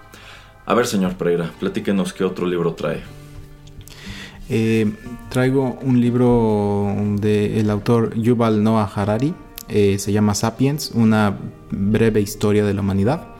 [0.66, 3.02] A ver, señor Pereira, platíquenos qué otro libro trae.
[4.48, 4.90] Eh,
[5.28, 9.34] traigo un libro del autor Yuval Noah Harari,
[9.68, 11.38] eh, se llama Sapiens, una
[11.72, 13.31] breve historia de la humanidad.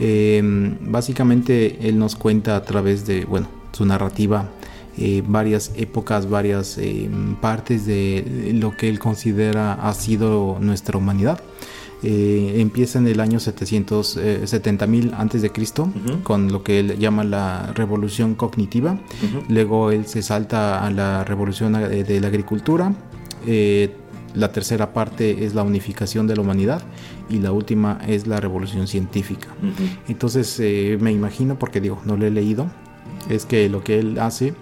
[0.00, 0.40] Eh,
[0.80, 4.48] básicamente él nos cuenta a través de, bueno, su narrativa,
[4.96, 7.08] eh, varias épocas, varias eh,
[7.40, 11.40] partes de lo que él considera ha sido nuestra humanidad.
[12.02, 15.90] empieza en el año 770 mil antes de Cristo
[16.22, 18.98] con lo que él llama la revolución cognitiva.
[19.48, 22.92] Luego él se salta a la revolución de la agricultura.
[24.38, 26.80] La tercera parte es la unificación de la humanidad
[27.28, 29.48] y la última es la revolución científica.
[30.06, 32.70] Entonces eh, me imagino, porque digo, no lo he leído,
[33.28, 34.54] es que lo que él hace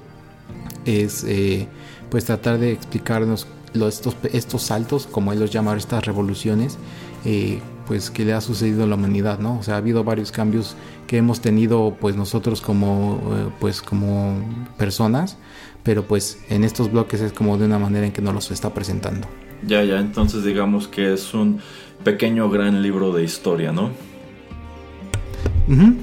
[0.87, 1.69] es eh,
[2.09, 6.79] pues tratar de explicarnos estos, estos saltos, como él los llama, estas revoluciones,
[7.27, 9.59] eh, pues que le ha sucedido a la humanidad, ¿no?
[9.59, 10.75] O sea, ha habido varios cambios
[11.07, 13.21] que hemos tenido pues nosotros como
[13.61, 14.41] pues como
[14.79, 15.37] personas,
[15.83, 18.73] pero pues en estos bloques es como de una manera en que nos los está
[18.73, 19.29] presentando.
[19.67, 21.61] Ya, ya, entonces digamos que es un
[22.05, 23.91] pequeño gran libro de historia, ¿no?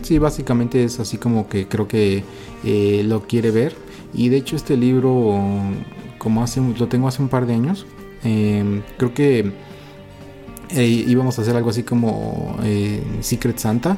[0.02, 2.24] sí, básicamente es así como que creo que
[2.64, 3.76] eh, lo quiere ver.
[4.14, 5.40] Y de hecho este libro,
[6.18, 7.86] como hace, lo tengo hace un par de años,
[8.24, 9.52] em, creo que
[10.70, 13.98] eh, íbamos a hacer algo así como eh, Secret Santa.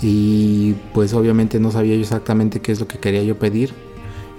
[0.00, 3.74] Y pues obviamente no sabía yo exactamente qué es lo que quería yo pedir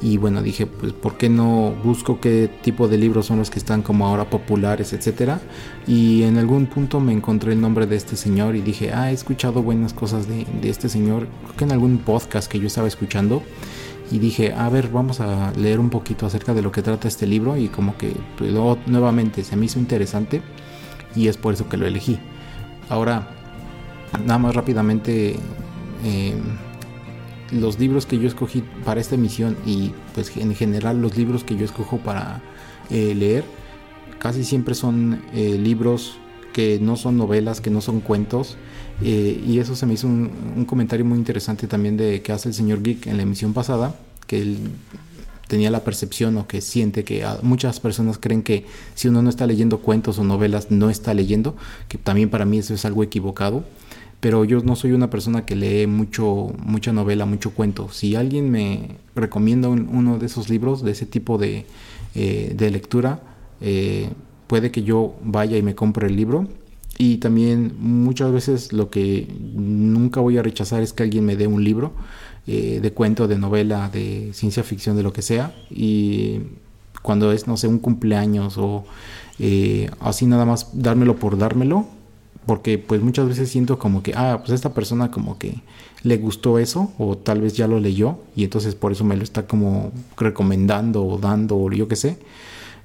[0.04, 3.58] y bueno dije pues por qué no busco qué tipo de libros son los que
[3.58, 5.40] están como ahora populares etcétera
[5.88, 9.14] y en algún punto me encontré el nombre de este señor y dije ah he
[9.14, 13.42] escuchado buenas cosas de, este señor creo que en algún podcast que yo estaba escuchando
[14.12, 17.26] y dije a ver vamos a leer un poquito acerca de lo que trata este
[17.26, 18.52] libro y como que pues,
[18.86, 20.42] nuevamente se me hizo interesante
[21.16, 22.20] y es por eso que lo elegí.
[22.90, 23.30] Ahora
[24.26, 25.36] nada más rápidamente
[26.04, 26.36] eh,
[27.54, 31.56] los libros que yo escogí para esta emisión y pues en general los libros que
[31.56, 32.42] yo escojo para
[32.90, 33.44] eh, leer
[34.20, 36.18] casi siempre son eh, libros
[36.54, 38.58] que no son novelas, que no son cuentos
[39.02, 42.56] eh, y eso se me hizo un, comentario muy interesante también de que hace el
[42.56, 43.96] señor Geek en la emisión pasada
[44.28, 44.58] que él
[45.48, 49.46] tenía la percepción o que siente que muchas personas creen que si uno no está
[49.46, 51.56] leyendo cuentos o novelas no está leyendo,
[51.90, 53.64] que también para mí eso es algo equivocado
[54.24, 57.90] pero yo no soy una persona que lee mucho, mucha novela, mucho cuento.
[57.92, 61.66] Si alguien me recomienda uno de esos libros, de ese tipo de,
[62.16, 63.20] eh, lectura,
[63.60, 64.12] eh,
[64.48, 66.48] puede que yo vaya y me compre el libro.
[66.98, 71.48] Y también muchas veces lo que nunca voy a rechazar es que alguien me dé
[71.48, 71.92] un libro
[72.48, 75.54] eh, de cuento, de novela, de ciencia ficción, de lo que sea.
[75.70, 76.44] Y
[77.02, 78.86] cuando es, no sé, un cumpleaños o
[80.00, 81.88] así nada más dármelo por dármelo,
[82.46, 85.62] porque pues muchas veces siento como que, ah, pues esta persona como que
[86.04, 89.24] le gustó eso o tal vez ya lo leyó y entonces por eso me lo
[89.24, 92.18] está como recomendando o dando o yo qué sé.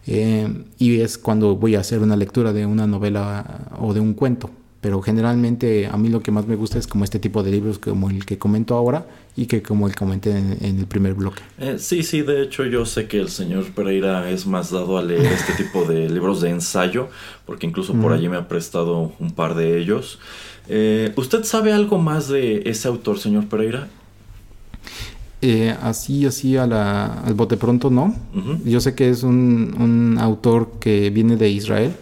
[0.06, 4.14] Eh, y es cuando voy a hacer una lectura de una novela o de un
[4.14, 4.50] cuento
[4.80, 7.78] pero generalmente a mí lo que más me gusta es como este tipo de libros
[7.78, 9.06] como el que comento ahora
[9.39, 11.43] y que como el comenté en, el primer bloque.
[11.59, 15.03] Eh, sí, sí, de hecho yo sé que el señor Pereira es más dado a
[15.03, 17.09] leer este tipo de libros de ensayo,
[17.47, 20.18] porque incluso por allí me ha prestado un par de ellos.
[20.68, 23.89] Eh, ¿Usted sabe algo más de ese autor, señor Pereira?
[25.41, 28.14] Eh, así, así a la, al bote pronto no.
[28.64, 31.95] Yo sé que es un, autor que viene de Israel.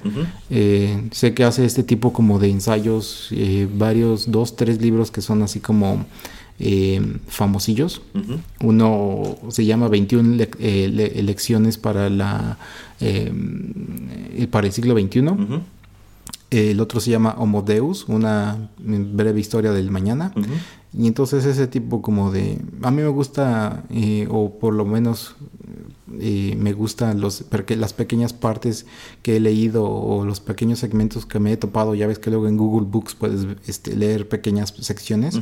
[0.49, 5.21] Eh, sé que hace este tipo como de ensayos, eh, varios, dos, tres libros que
[5.21, 6.07] son así como
[7.29, 8.03] famosillos.
[8.61, 12.59] Uno se llama 21 lecciones para, la,
[14.51, 15.23] para el siglo XXI.
[16.51, 20.33] El otro se llama Homo Deus, una breve historia del mañana.
[20.97, 22.59] Y entonces ese tipo como de...
[22.83, 25.37] A mí me gusta, eh, o por lo menos
[26.19, 28.87] eh, me gustan los, las pequeñas partes
[29.23, 31.95] que he leído o los pequeños segmentos que me he topado.
[31.95, 35.39] Ya ves que luego en Google Books puedes este, leer pequeñas secciones.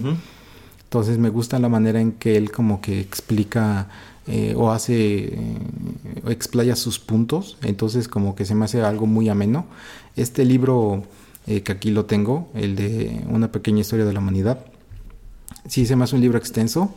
[0.95, 3.89] Entonces me gusta la manera en que él como que explica
[4.27, 5.39] eh, o hace
[6.25, 7.57] o explaya sus puntos.
[7.63, 9.67] Entonces como que se me hace algo muy ameno.
[10.17, 11.03] Este libro
[11.47, 14.65] que aquí lo tengo, el de Una pequeña historia de la humanidad
[15.69, 16.95] sí se me hace un libro extenso.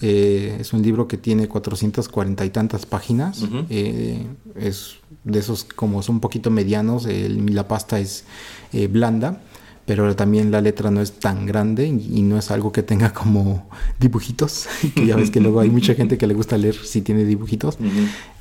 [0.00, 3.44] Eh, es un libro que tiene 440 y tantas páginas.
[3.68, 4.24] Eh,
[4.56, 7.06] es de esos como son un poquito medianos.
[7.06, 8.24] la pasta es
[8.72, 9.42] eh, blanda.
[9.88, 13.70] Pero también la letra no es tan grande y no es algo que tenga como
[13.98, 17.24] dibujitos, que ya ves que luego hay mucha gente que le gusta leer si tiene
[17.24, 17.78] dibujitos.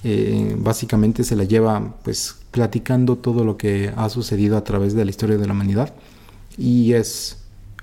[0.04, 5.06] Eh, básicamente se la lleva pues platicando todo lo que ha sucedido a través de
[5.06, 5.94] la historia de la humanidad
[6.58, 7.38] y es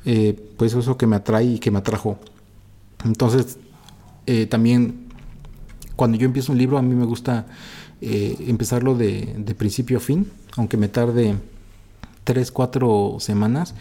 [0.05, 2.19] eh, pues eso que me atrae y que me atrajo.
[3.03, 3.57] Entonces
[4.27, 5.07] eh, también
[5.97, 7.47] cuando yo empiezo un libro a mí me gusta
[8.03, 11.37] empezarlo de, de principio a fin, aunque me tarde
[12.25, 13.75] tres, cuatro semanas.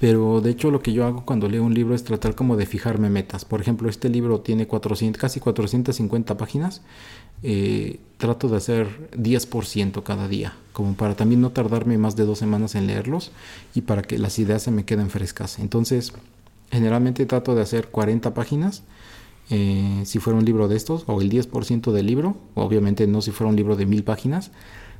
[0.00, 2.66] Pero de hecho lo que yo hago cuando leo un libro es tratar como de
[2.66, 3.44] fijarme metas.
[3.44, 6.82] Por ejemplo, este libro tiene 400, casi 450 páginas.
[7.42, 12.38] Eh, trato de hacer 10% cada día, como para también no tardarme más de dos
[12.38, 13.32] semanas en leerlos
[13.74, 15.58] y para que las ideas se me queden frescas.
[15.58, 16.12] Entonces,
[16.70, 18.82] generalmente trato de hacer 40 páginas.
[19.50, 23.30] Eh, si fuera un libro de estos, o el 10% del libro, obviamente no si
[23.30, 24.50] fuera un libro de mil páginas,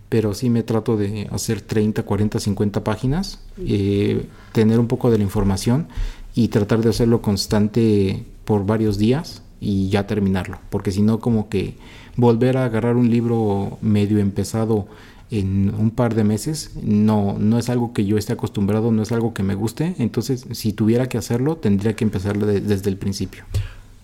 [0.08, 5.18] pero sí me trato de hacer 30, 40, 50 páginas, eh, tener un poco de
[5.18, 5.88] la información
[6.34, 11.48] y tratar de hacerlo constante por varios días y ya terminarlo, porque si no como
[11.48, 11.76] que
[12.16, 14.86] volver a agarrar un libro medio empezado
[15.30, 19.10] en un par de meses no no es algo que yo esté acostumbrado, no es
[19.10, 23.44] algo que me guste, entonces si tuviera que hacerlo tendría que empezar desde el principio.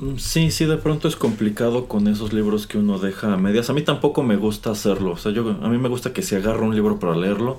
[0.00, 3.68] Mm, sí, sí, de pronto es complicado con esos libros que uno deja a medias.
[3.70, 5.12] A mí tampoco me gusta hacerlo.
[5.12, 7.58] O sea, yo, a mí me gusta que si agarro un libro para leerlo,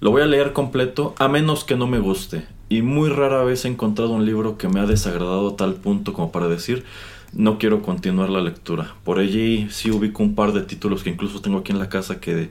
[0.00, 2.46] lo voy a leer completo, a menos que no me guste.
[2.68, 6.12] Y muy rara vez he encontrado un libro que me ha desagradado a tal punto
[6.12, 6.84] como para decir,
[7.32, 8.94] no quiero continuar la lectura.
[9.04, 12.20] Por allí sí ubico un par de títulos que incluso tengo aquí en la casa
[12.20, 12.50] que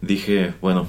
[0.00, 0.88] dije, bueno,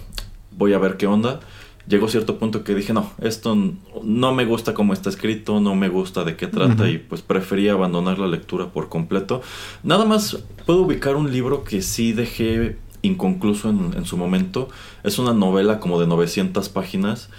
[0.51, 1.41] voy a ver qué onda
[1.89, 3.57] llegó cierto punto que dije, no, esto
[4.03, 7.67] no me gusta cómo está escrito, no me gusta de qué trata y pues preferí
[7.67, 9.41] abandonar la lectura por completo.
[9.83, 14.69] Nada más puedo ubicar un libro que sí dejé inconcluso en, su momento.
[15.03, 17.29] Es una novela como de 900 páginas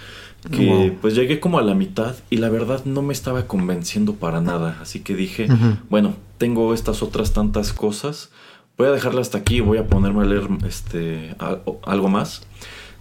[0.51, 4.41] que pues llegué como a la mitad y la verdad no me estaba convenciendo para
[4.41, 4.77] nada.
[4.81, 5.47] Así que dije,
[5.89, 8.31] bueno, tengo estas otras tantas cosas.
[8.77, 11.35] Voy a dejarla hasta aquí voy a ponerme a leer este,
[11.83, 12.41] algo más.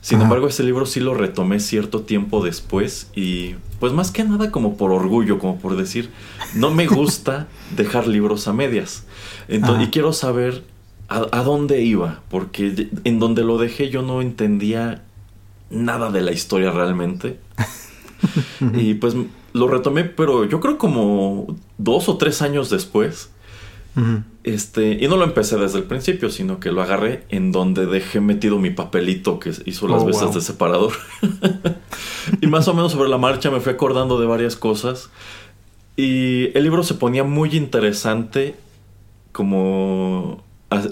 [0.00, 4.50] Sin embargo, ese libro sí lo retomé cierto tiempo después y pues más que nada
[4.50, 6.10] como por orgullo, como por decir,
[6.54, 9.04] no me gusta dejar libros a medias.
[9.48, 10.64] Entonces, y quiero saber
[11.08, 15.02] a, dónde iba, porque en donde lo dejé yo no entendía
[15.68, 17.38] nada de la historia realmente.
[18.74, 19.14] y pues
[19.52, 23.30] lo retomé, pero yo creo como dos o tres años después.
[24.42, 28.20] Este, y no lo empecé desde el principio, sino que lo agarré en donde dejé
[28.20, 30.92] metido mi papelito que hizo las oh, veces de separador.
[32.40, 35.10] y más o menos sobre la marcha me fui acordando de varias cosas.
[35.96, 38.56] Y el libro se ponía muy interesante
[39.32, 40.42] como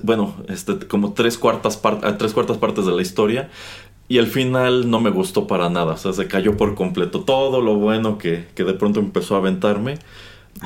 [0.02, 1.80] bueno, este, como tres cuartas,
[2.18, 3.48] tres cuartas partes de la historia.
[4.08, 5.94] Y al final no me gustó para nada.
[5.94, 7.20] O sea, se cayó por completo.
[7.20, 9.98] Todo lo bueno que, que de pronto empezó a aventarme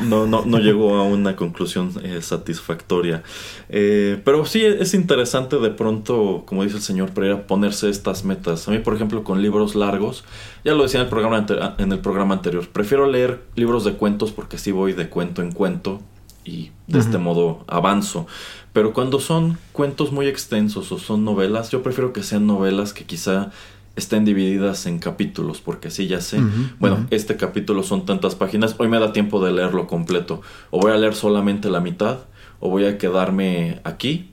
[0.01, 3.23] no, no, no llegó a una conclusión eh, satisfactoria.
[3.69, 8.69] Eh, pero sí es interesante de pronto, como dice el señor Pereira, ponerse estas metas.
[8.69, 10.25] A mí, por ejemplo, con libros largos,
[10.65, 11.47] ya lo decía en el programa,
[11.79, 15.53] en el programa anterior, prefiero leer libros de cuentos porque así voy de cuento en
[15.53, 16.01] cuento
[16.45, 18.27] y de este modo avanzo.
[18.73, 23.05] Pero cuando son cuentos muy extensos o son novelas, yo prefiero que sean novelas que
[23.05, 23.51] quizá
[23.97, 26.41] estén divididas en capítulos, porque así ya sé,
[26.79, 30.41] bueno, este capítulo son tantas páginas, hoy me da tiempo de leerlo completo,
[30.71, 32.21] o voy a leer solamente la mitad,
[32.61, 34.31] o voy a quedarme aquí,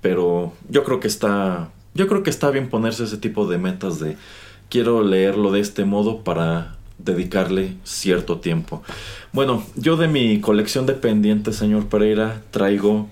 [0.00, 3.98] pero yo creo que está, yo creo que está bien ponerse ese tipo de metas
[3.98, 4.16] de
[4.68, 8.82] quiero leerlo de este modo para dedicarle cierto tiempo.
[9.32, 13.08] Bueno, yo de mi colección de pendientes, señor Pereira, traigo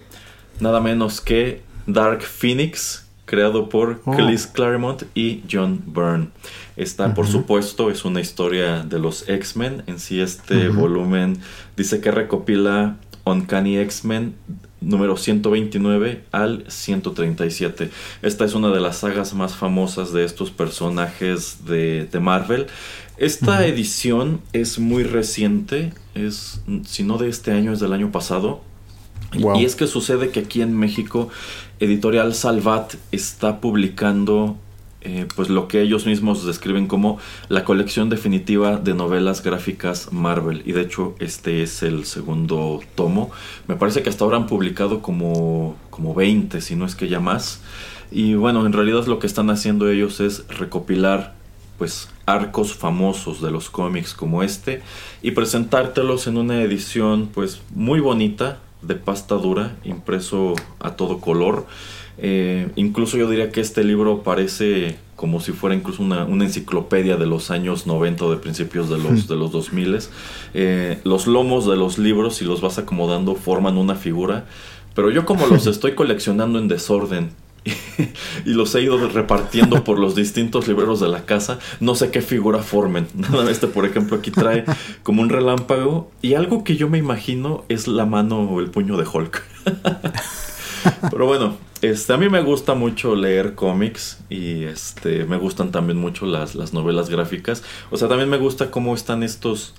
[0.61, 4.17] nada menos que Dark Phoenix, creado por oh.
[4.53, 6.31] Claremont y John Byrne.
[6.77, 9.85] Esta, por supuesto, es una historia de los X-Men.
[9.87, 11.39] En sí, este volumen
[11.77, 14.35] dice que recopila Uncanny X-Men
[14.81, 17.91] número 129 al 137.
[18.23, 22.67] Esta es una de las sagas más famosas de estos personajes de, Marvel.
[23.17, 28.63] Esta edición es muy reciente, es, si no de este año, es del año pasado.
[29.33, 31.29] Y es que sucede que aquí en México
[31.81, 34.57] Editorial Salvat está publicando
[35.01, 37.19] eh, pues lo que ellos mismos describen como
[37.49, 40.63] la colección definitiva de novelas gráficas Marvel.
[40.67, 43.31] Y de hecho este es el segundo tomo.
[43.67, 47.19] Me parece que hasta ahora han publicado como como 20 si no es que ya
[47.19, 47.63] más.
[48.11, 51.33] Y bueno en realidad lo que están haciendo ellos es recopilar
[51.79, 54.83] pues arcos famosos de los cómics como este
[55.23, 61.67] y presentártelos en una edición pues muy bonita de pasta dura, impreso a todo color.
[62.19, 67.27] Eh, incluso yo diría que este libro parece como si fuera incluso una, enciclopedia de
[67.27, 69.99] los años 90 o de principios de los, de los 2000.
[70.55, 74.47] Eh, los lomos de los libros, si los vas acomodando, forman una figura.
[74.95, 77.31] Pero yo como los estoy coleccionando en desorden
[78.45, 81.59] y los he ido repartiendo por los distintos libreros de la casa.
[81.81, 83.07] No sé qué figura formen.
[83.51, 84.65] Este, por ejemplo, aquí trae
[85.03, 88.97] como un relámpago y algo que yo me imagino es la mano o el puño
[88.97, 89.43] de Hulk.
[91.11, 95.99] Pero bueno, este, a mí me gusta mucho leer cómics y este, me gustan también
[95.99, 97.63] mucho las, las novelas gráficas.
[97.91, 99.75] O sea, también me gusta cómo están estos,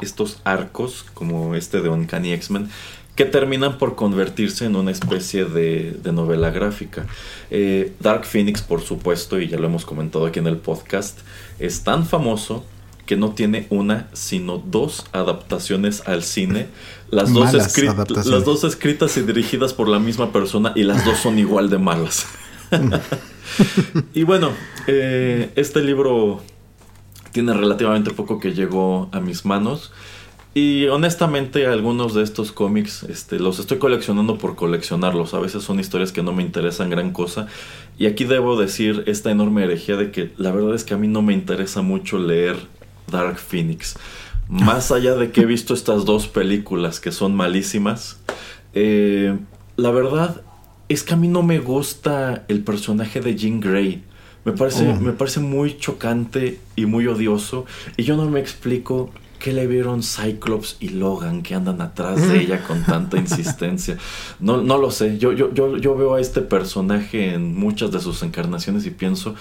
[0.00, 2.70] estos arcos, como este de Uncanny X-Men,
[3.14, 7.06] que terminan por convertirse en una especie de, novela gráfica.
[7.50, 11.18] Eh, Dark Phoenix, por supuesto, y ya lo hemos comentado aquí en el podcast,
[11.58, 12.64] es tan famoso
[13.06, 16.68] que no tiene una, sino dos adaptaciones al cine.
[17.10, 21.38] Las dos, las dos escritas y dirigidas por la misma persona y las dos son
[21.38, 22.26] igual de malas.
[24.14, 24.52] y bueno,
[24.86, 26.40] eh, este libro
[27.32, 29.92] tiene relativamente poco que llegó a mis manos.
[30.54, 35.32] Y honestamente algunos de estos cómics este, los estoy coleccionando por coleccionarlos.
[35.32, 37.46] A veces son historias que no me interesan gran cosa.
[37.98, 41.08] Y aquí debo decir esta enorme herejía de que la verdad es que a mí
[41.08, 42.56] no me interesa mucho leer
[43.10, 43.96] Dark Phoenix.
[44.48, 48.20] Más allá de que he visto estas dos películas que son malísimas,
[48.74, 49.38] eh,
[49.76, 50.42] la verdad
[50.90, 54.02] es que a mí no me gusta el personaje de Jean Grey.
[54.44, 55.00] Me parece, oh.
[55.00, 57.64] me parece muy chocante y muy odioso.
[57.96, 59.10] Y yo no me explico
[59.42, 63.98] ¿Qué le vieron Cyclops y Logan que andan atrás de ella con tanta insistencia?
[64.38, 65.18] No, no lo sé.
[65.18, 69.34] Yo, yo, yo, yo veo a este personaje en muchas de sus encarnaciones y pienso,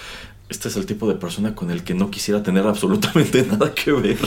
[0.50, 3.92] este es el tipo de persona con el que no quisiera tener absolutamente nada que
[3.92, 4.18] ver.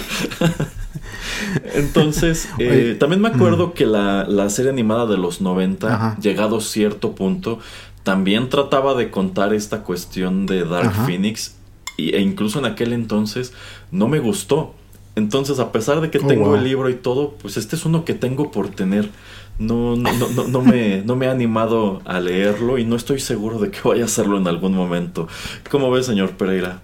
[1.74, 3.72] Entonces, eh, también me acuerdo mm.
[3.72, 7.58] que la, serie animada de los 90, llegado a cierto punto,
[8.04, 11.56] también trataba de contar esta cuestión de Dark Phoenix.
[11.98, 13.52] e incluso en aquel entonces
[13.90, 14.76] no me gustó.
[15.16, 18.04] Entonces, a pesar de que oh, tengo el libro y todo, pues este es uno
[18.04, 19.10] que tengo por tener.
[19.58, 23.60] No, no, no, no, me, no me he animado a leerlo y no estoy seguro
[23.60, 25.28] de que vaya a hacerlo en algún momento.
[25.70, 26.82] ¿Cómo ves, señor Pereira?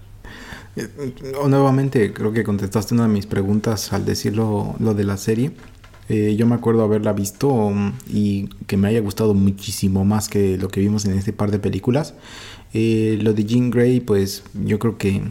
[0.77, 0.87] Eh,
[1.49, 5.51] nuevamente, creo que contestaste una de mis preguntas al decirlo lo de la serie.
[6.07, 10.57] Eh, yo me acuerdo haberla visto um, y que me haya gustado muchísimo más que
[10.57, 12.15] lo que vimos en este par de películas.
[12.73, 15.21] Eh, lo de Jean Grey, pues yo creo que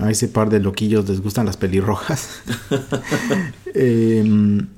[0.00, 2.42] a ese par de loquillos les gustan las pelirrojas.
[3.76, 4.68] Em,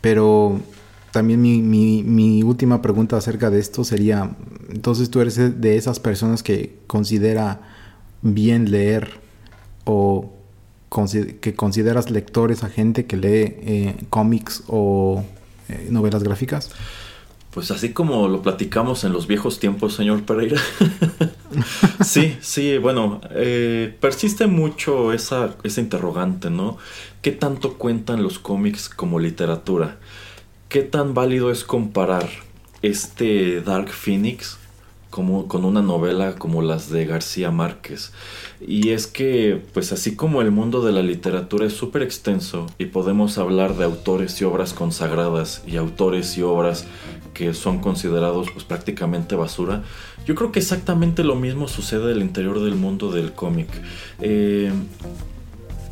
[0.00, 0.60] pero
[1.12, 4.36] también mi, mi, última pregunta acerca de esto sería,
[4.68, 7.60] entonces tú eres de esas personas que considera
[8.22, 9.20] bien leer
[9.84, 10.32] o
[11.40, 15.24] que consideras lectores a gente que lee eh, cómics o
[15.68, 16.70] eh, novelas gráficas?
[17.56, 20.60] Pues así como lo platicamos en los viejos tiempos, señor Pereira.
[22.04, 26.76] sí, sí, bueno, eh, persiste mucho esa, esa interrogante, ¿no?
[27.22, 29.96] ¿Qué tanto cuentan los cómics como literatura?
[30.68, 32.28] ¿Qué tan válido es comparar
[32.82, 34.58] este Dark Phoenix
[35.08, 38.12] como, con una novela como las de García Márquez?
[38.60, 42.84] Y es que, pues así como el mundo de la literatura es súper extenso y
[42.86, 46.84] podemos hablar de autores y obras consagradas y autores y obras
[47.36, 49.82] que son considerados pues prácticamente basura.
[50.24, 53.68] Yo creo que exactamente lo mismo sucede el interior del mundo del cómic.
[54.22, 54.72] Eh,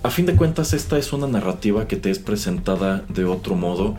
[0.03, 3.95] a fin de cuentas esta es una narrativa que te es presentada de otro modo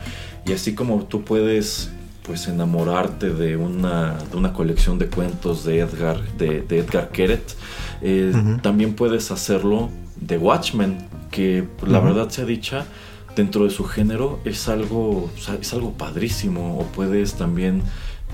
[0.47, 1.91] y así como tú puedes
[2.23, 7.55] pues enamorarte de una, de una colección de cuentos de Edgar, de, Edgar Keret,
[8.01, 8.33] eh,
[8.63, 10.97] también puedes hacerlo de Watchmen,
[11.29, 12.87] que la verdad sea dicha,
[13.35, 15.29] dentro de su género es algo,
[15.59, 16.79] es algo padrísimo.
[16.79, 17.81] O puedes también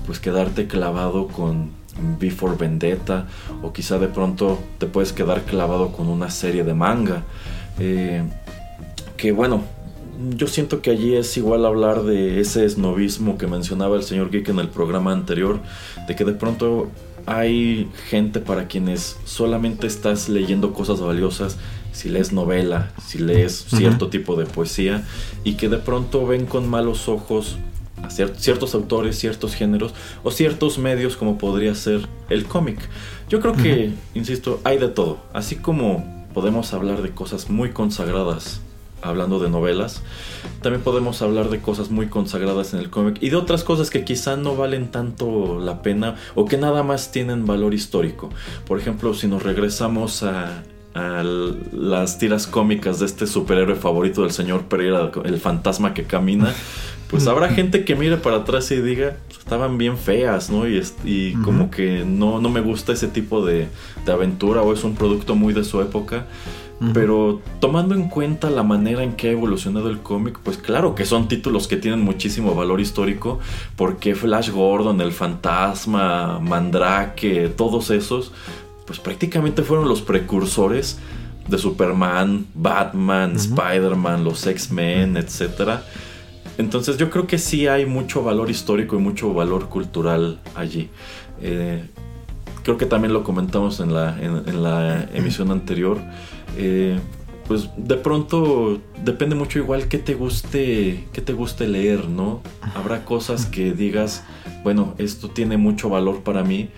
[0.06, 1.70] pues quedarte clavado con
[2.18, 3.26] Before Vendetta.
[3.62, 7.24] O quizá de pronto te puedes quedar clavado con una serie de manga.
[7.78, 8.22] Eh,
[9.16, 9.62] que bueno,
[10.36, 14.48] yo siento que allí es igual hablar de ese esnovismo que mencionaba el señor Geek
[14.48, 15.60] en el programa anterior.
[16.06, 16.88] De que de pronto
[17.26, 21.56] hay gente para quienes solamente estás leyendo cosas valiosas
[21.92, 25.04] si lees novela, si lees cierto tipo de poesía
[25.44, 27.58] y que de pronto ven con malos ojos
[28.02, 32.78] a ciertos autores, ciertos géneros o ciertos medios como podría ser el cómic.
[33.28, 35.18] Yo creo que, insisto, hay de todo.
[35.32, 38.60] Así como podemos hablar de cosas muy consagradas
[39.02, 40.02] hablando de novelas,
[40.62, 44.04] también podemos hablar de cosas muy consagradas en el cómic y de otras cosas que
[44.04, 48.30] quizá no valen tanto la pena o que nada más tienen valor histórico.
[48.66, 50.62] Por ejemplo, si nos regresamos a
[50.94, 51.22] a
[51.72, 56.52] las tiras cómicas de este superhéroe favorito del señor Pereira, el fantasma que camina,
[57.08, 60.66] pues habrá gente que mire para atrás y diga, pues, estaban bien feas, ¿no?
[60.68, 63.68] Y, y como que no, no me gusta ese tipo de,
[64.04, 66.26] de aventura o es un producto muy de su época.
[66.92, 71.04] Pero tomando en cuenta la manera en que ha evolucionado el cómic, pues claro que
[71.04, 73.38] son títulos que tienen muchísimo valor histórico,
[73.76, 78.32] porque Flash Gordon, el Fantasma, Mandrake, todos esos,
[78.86, 80.98] pues prácticamente fueron los precursores
[81.48, 85.80] de Superman, Batman, Spider-Man, los X-Men, etc.
[86.58, 90.88] Entonces yo creo que sí hay mucho valor histórico y mucho valor cultural allí.
[91.40, 91.84] Eh,
[92.62, 95.98] creo que también lo comentamos en la, en la emisión anterior.
[96.56, 96.98] Eh,
[97.46, 102.40] pues de pronto depende mucho igual que te guste, que te guste leer, ¿no?
[102.74, 104.24] Habrá cosas que digas,
[104.62, 106.70] bueno, esto tiene mucho valor para mí,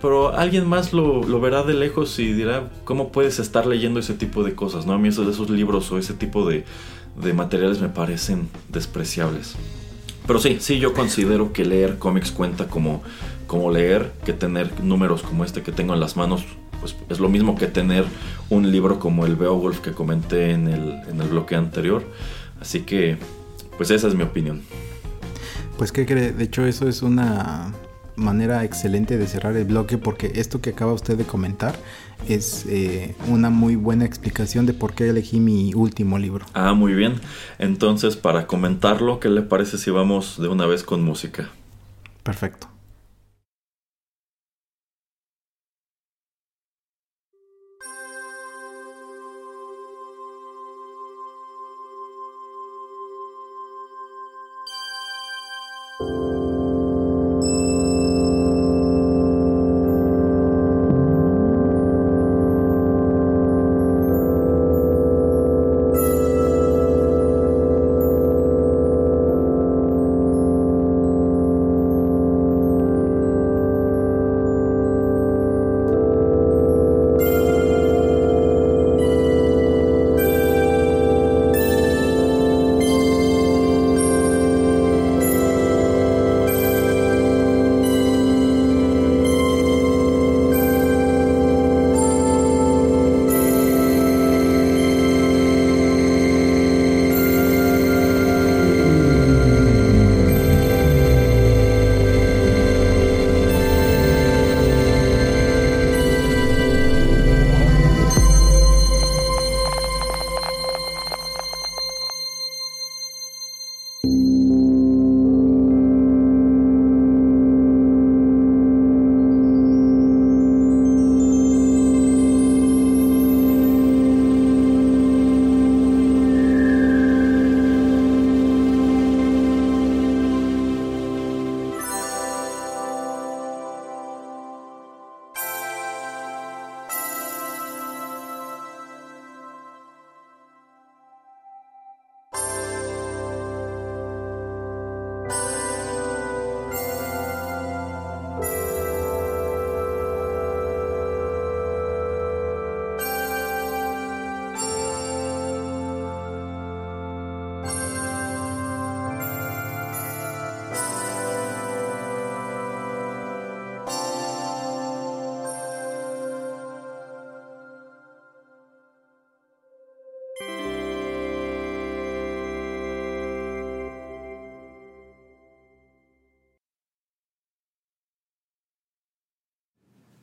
[0.00, 4.44] pero alguien más lo, verá de lejos y dirá, ¿cómo puedes estar leyendo ese tipo
[4.44, 4.86] de cosas?
[4.86, 4.92] ¿no?
[4.92, 6.64] A mí esos, libros o ese tipo de,
[7.20, 9.54] de materiales me parecen despreciables.
[10.26, 13.02] Pero sí, sí, yo considero que leer cómics cuenta como,
[13.46, 16.44] como leer, que tener números como este que tengo en las manos
[16.80, 18.04] pues es lo mismo que tener
[18.50, 22.04] un libro como el Beowulf que comenté en el, en el bloque anterior.
[22.60, 23.18] Así que,
[23.76, 24.62] pues esa es mi opinión.
[25.76, 27.72] Pues que cree, de hecho eso es una
[28.18, 31.74] manera excelente de cerrar el bloque porque esto que acaba usted de comentar
[32.28, 36.44] es eh, una muy buena explicación de por qué elegí mi último libro.
[36.52, 37.20] Ah, muy bien.
[37.58, 41.48] Entonces, para comentarlo, ¿qué le parece si vamos de una vez con música?
[42.22, 42.68] Perfecto.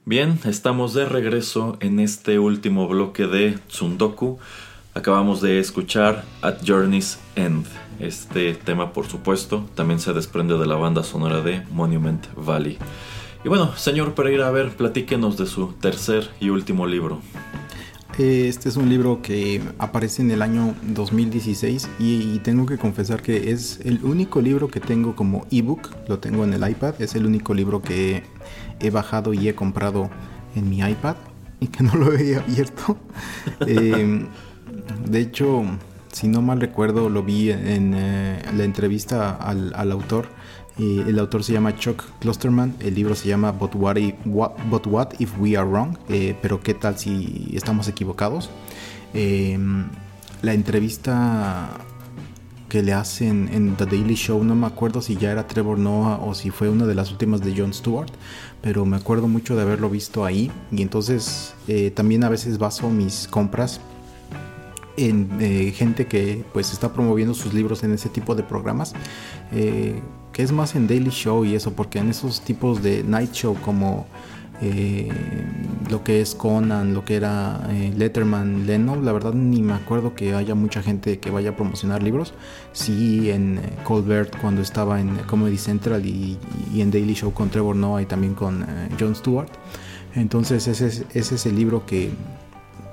[0.08, 4.38] Bien, estamos de regreso en este último bloque de Tsundoku.
[4.93, 7.66] Acabamos de escuchar At Journey's End.
[7.99, 12.78] Este tema, por supuesto, también se desprende de la banda sonora de Monument Valley.
[13.43, 17.20] Y bueno, señor Pereira, a ver, platíquenos de su tercer y último libro.
[18.18, 23.51] Este es un libro que aparece en el año 2016 y, tengo que confesar que
[23.51, 27.26] es el único libro que tengo como ebook, lo tengo en el iPad, es el
[27.26, 28.24] único libro que
[28.80, 30.09] he bajado y he comprado
[30.55, 31.15] en mi iPad
[31.59, 32.97] y que no lo he abierto.
[33.61, 34.28] Em,
[35.05, 35.63] de hecho,
[36.11, 40.28] si no mal recuerdo, lo vi en eh, la entrevista al, autor.
[40.78, 45.38] el autor se llama Chuck Klosterman, el libro se llama But What If, what, if
[45.39, 48.49] We Are Wrong, eh, pero qué tal si estamos equivocados.
[49.13, 49.88] Em,
[50.41, 51.69] la entrevista
[52.69, 56.17] que le hacen en The Daily Show, no me acuerdo si ya era Trevor Noah
[56.17, 58.11] o si fue una de las últimas de Jon Stewart,
[58.66, 60.51] pero me acuerdo mucho de haberlo visto ahí.
[60.72, 63.80] Y entonces eh, también a veces baso mis compras
[64.97, 68.93] en eh, gente que pues está promoviendo sus libros en ese tipo de programas
[69.51, 70.01] eh,
[70.34, 73.55] que es más en Daily Show y eso porque en esos tipos de night show
[73.63, 74.07] como
[74.62, 75.10] eh,
[75.89, 80.34] lo que es Conan, lo que era Letterman, Leno, la verdad ni me acuerdo que
[80.34, 82.34] haya mucha gente que vaya a promocionar libros.
[82.72, 86.38] Sí, en Colbert cuando estaba en Comedy Central y,
[86.76, 88.66] en Daily Show con Trevor Noah y también con
[88.99, 89.49] Jon Stewart.
[90.16, 92.12] Entonces ese es el libro que,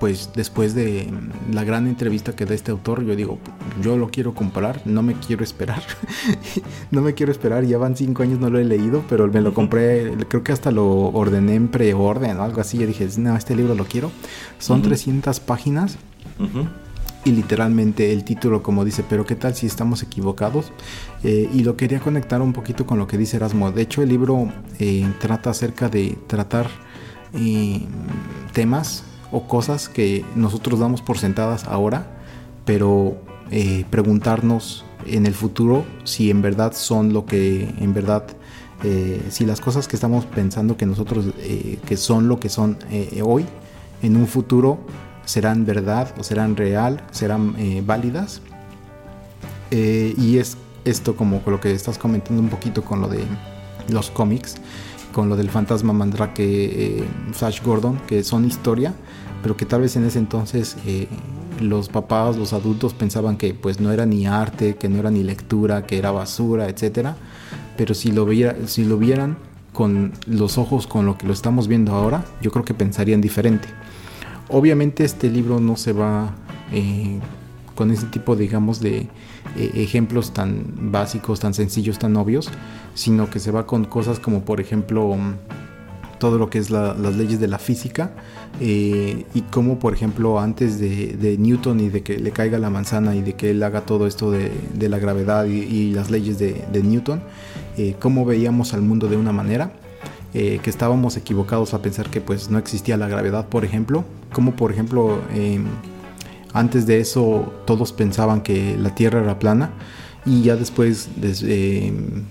[0.03, 1.09] pues después de
[1.53, 3.39] la gran entrevista que da este autor, yo digo,
[3.81, 5.81] yo lo quiero comprar, no me quiero esperar,
[6.91, 9.55] no me quiero esperar, ya van cinco años, no lo he leído, pero me lo
[9.55, 13.55] compré, creo que hasta lo ordené en preorden o algo así, y dije, no, este
[13.55, 14.11] libro lo quiero.
[14.59, 15.97] Son 300 páginas.
[17.25, 20.73] Y literalmente el título como dice, pero qué tal si estamos equivocados.
[21.23, 23.71] Eh, y lo quería conectar un poquito con lo que dice Erasmo.
[23.71, 26.67] De hecho el libro eh, trata acerca de tratar
[27.35, 27.87] eh,
[28.53, 32.07] temas o cosas que nosotros damos por sentadas ahora,
[32.65, 33.17] pero
[33.51, 38.25] eh, preguntarnos en el futuro si en verdad son lo que en verdad
[38.85, 42.79] eh, si las cosas que estamos pensando que nosotros eh, que son lo que son
[43.25, 43.45] hoy
[44.03, 44.79] en un futuro
[45.25, 47.57] serán verdad o serán real serán
[47.87, 48.43] válidas.
[49.71, 53.25] Y es esto como lo que estás comentando un poquito con lo de
[53.89, 54.57] los cómics
[55.13, 58.95] con lo del fantasma Mandrake Flash Gordon que son historia
[59.43, 61.09] pero que tal vez en ese entonces eh,
[61.61, 65.23] los papás, los adultos pensaban que pues no era ni arte, que no era ni
[65.23, 67.17] lectura, que era basura, etcétera.
[67.77, 69.37] Pero si lo, viera, si lo vieran
[69.73, 73.69] con los ojos con lo que lo estamos viendo ahora, yo creo que pensarían diferente.
[74.49, 76.35] Obviamente este libro no se va
[76.73, 77.19] eh,
[77.75, 79.09] con ese tipo, digamos, de
[79.57, 82.51] eh, ejemplos tan básicos, tan sencillos, tan obvios,
[82.95, 85.17] sino que se va con cosas como, por ejemplo,
[86.23, 88.13] todo lo que es las leyes de la física
[88.61, 93.17] eh, y cómo, por ejemplo, antes de, Newton y de que le caiga la manzana
[93.17, 94.53] y de que él haga todo esto de,
[94.89, 97.25] la gravedad y, las leyes de, Newton,
[97.77, 99.73] eh, cómo veíamos al mundo de una manera.
[100.33, 104.53] Eh, que estábamos equivocados a pensar que pues no existía la gravedad, por ejemplo, como
[104.57, 105.19] por ejemplo
[106.55, 109.73] antes de eso todos pensaban que la Tierra era plana
[110.25, 111.09] y ya después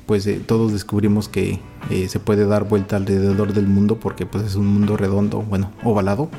[0.05, 4.55] pues todos descubrimos que eh, se puede dar vuelta alrededor del mundo porque pues es
[4.55, 6.29] un mundo redondo, bueno, ovalado,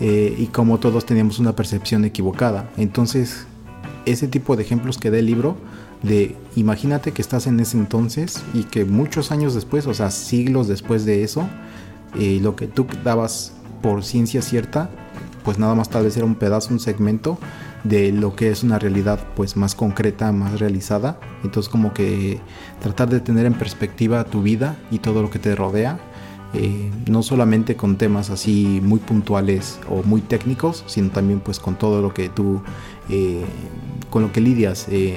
[0.00, 2.70] eh, y como todos teníamos una percepción equivocada.
[2.76, 3.46] Entonces,
[4.04, 5.56] ese tipo de ejemplos que da el libro,
[6.02, 10.68] de imagínate que estás en ese entonces y que muchos años después, o sea, siglos
[10.68, 11.48] después de eso,
[12.18, 14.90] eh, lo que tú dabas por ciencia cierta,
[15.44, 17.38] pues nada más tal vez era un pedazo, un segmento
[17.84, 21.18] de lo que es una realidad pues más concreta, más realizada.
[21.42, 22.40] Entonces como que
[22.80, 25.98] tratar de tener en perspectiva tu vida y todo lo que te rodea,
[26.54, 31.76] eh, no solamente con temas así muy puntuales o muy técnicos, sino también pues con
[31.76, 32.62] todo lo que tú,
[33.08, 33.44] eh,
[34.10, 35.16] con lo que lidias eh,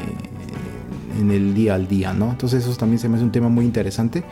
[1.20, 2.32] en el día al día, ¿no?
[2.32, 4.24] Entonces eso también se me hace un tema muy interesante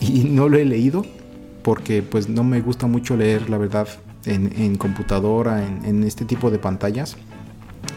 [0.00, 1.04] y no lo he leído
[1.62, 3.88] porque pues no me gusta mucho leer la verdad
[4.26, 7.16] en, computadora, en este tipo de pantallas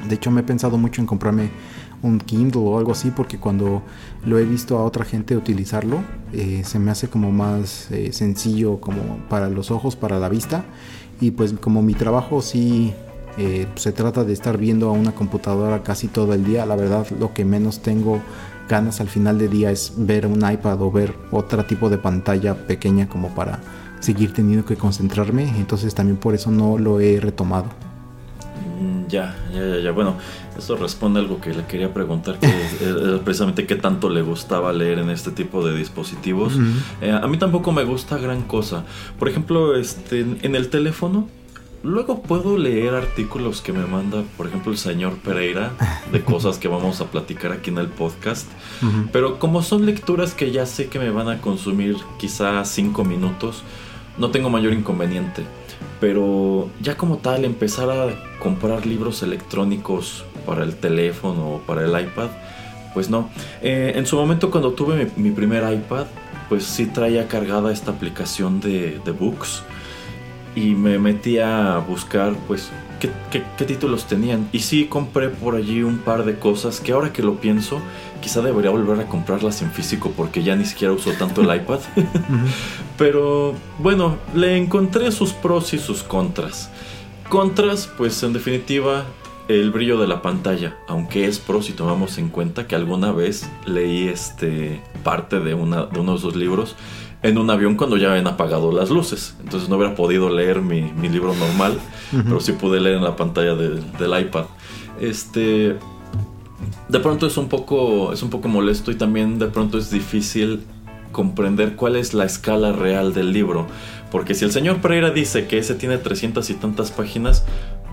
[0.07, 1.49] de hecho, me he pensado mucho en comprarme
[2.01, 3.81] un Kindle o algo así porque cuando
[4.25, 6.01] lo he visto a otra gente utilizarlo
[6.33, 10.65] eh, se me hace como más eh, sencillo como para los ojos, para la vista
[11.19, 12.93] y pues como mi trabajo sí
[13.37, 17.07] eh, se trata de estar viendo a una computadora casi todo el día, la verdad
[17.19, 18.21] lo que menos tengo
[18.69, 22.67] ganas al final de día es ver un iPad o ver otro tipo de pantalla
[22.67, 23.59] pequeña como para
[23.99, 27.86] seguir teniendo que concentrarme, entonces también por eso no lo he retomado.
[29.07, 29.91] Ya, ya, ya, ya.
[29.91, 30.17] Bueno,
[30.57, 34.73] eso responde a algo que le quería preguntar, que es, precisamente qué tanto le gustaba
[34.73, 36.53] leer en este tipo de dispositivos.
[37.01, 38.85] Eh, a mí tampoco me gusta gran cosa.
[39.17, 41.27] Por ejemplo, este, en el teléfono,
[41.83, 45.71] luego puedo leer artículos que me manda, por ejemplo, el señor Pereira,
[46.11, 48.47] de cosas que vamos a platicar aquí en el podcast.
[49.11, 53.63] Pero como son lecturas que ya sé que me van a consumir quizá cinco minutos,
[54.17, 55.45] no tengo mayor inconveniente.
[55.99, 61.89] Pero ya como tal, empezar a comprar libros electrónicos para el teléfono o para el
[61.89, 62.29] iPad,
[62.93, 63.29] pues no.
[63.61, 66.05] Eh, en su momento cuando tuve mi, primer iPad,
[66.49, 69.63] pues sí traía cargada esta aplicación de, Books
[70.55, 74.47] y me metí a buscar pues qué, títulos tenían.
[74.51, 77.81] Y sí compré por allí un par de cosas que ahora que lo pienso,
[78.21, 81.79] quizá debería volver a comprarlas en físico porque ya ni siquiera uso tanto el iPad.
[82.97, 86.69] Pero bueno, le encontré sus pros y sus contras.
[87.29, 89.05] Contras, pues en definitiva,
[89.47, 93.49] el brillo de la pantalla, aunque es pro si tomamos en cuenta que alguna vez
[93.65, 96.75] leí este parte de, una, de uno de sus libros
[97.23, 99.35] en un avión cuando ya habían apagado las luces.
[99.41, 101.79] Entonces no hubiera podido leer mi, libro normal,
[102.11, 104.45] pero sí pude leer en la pantalla del iPad.
[104.99, 105.77] Este.
[106.89, 108.13] De pronto es un poco.
[108.13, 110.63] es un poco molesto y también de pronto es difícil
[111.11, 113.67] comprender cuál es la escala real del libro.
[114.11, 117.43] Porque si el señor Pereira dice que ese tiene 300 y tantas páginas,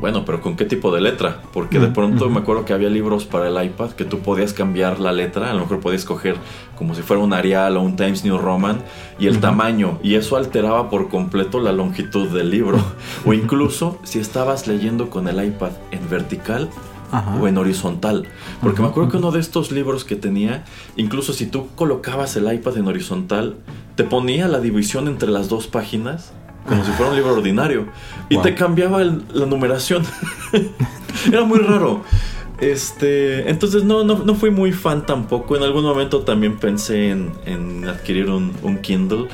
[0.00, 1.40] bueno, pero ¿con qué tipo de letra?
[1.52, 5.00] Porque de pronto me acuerdo que había libros para el iPad que tú podías cambiar
[5.00, 6.36] la letra, a lo mejor podías escoger
[6.76, 8.82] como si fuera un Arial o un Times New Roman
[9.18, 12.78] y el tamaño, y eso alteraba por completo la longitud del libro.
[13.24, 16.68] o incluso si estabas leyendo con el iPad en vertical,
[17.40, 18.26] o en horizontal.
[18.62, 20.64] Porque me acuerdo que uno de estos libros que tenía,
[20.96, 23.56] incluso si tú colocabas el iPad en horizontal,
[23.96, 26.32] te ponía la división entre las dos páginas
[26.66, 27.86] como si fuera un libro ordinario.
[28.28, 30.02] Y te cambiaba la numeración.
[31.32, 32.02] Era muy raro.
[32.60, 35.56] Este, entonces no, no, fui muy fan tampoco.
[35.56, 39.28] En algún momento también pensé en, adquirir un, un, Kindle.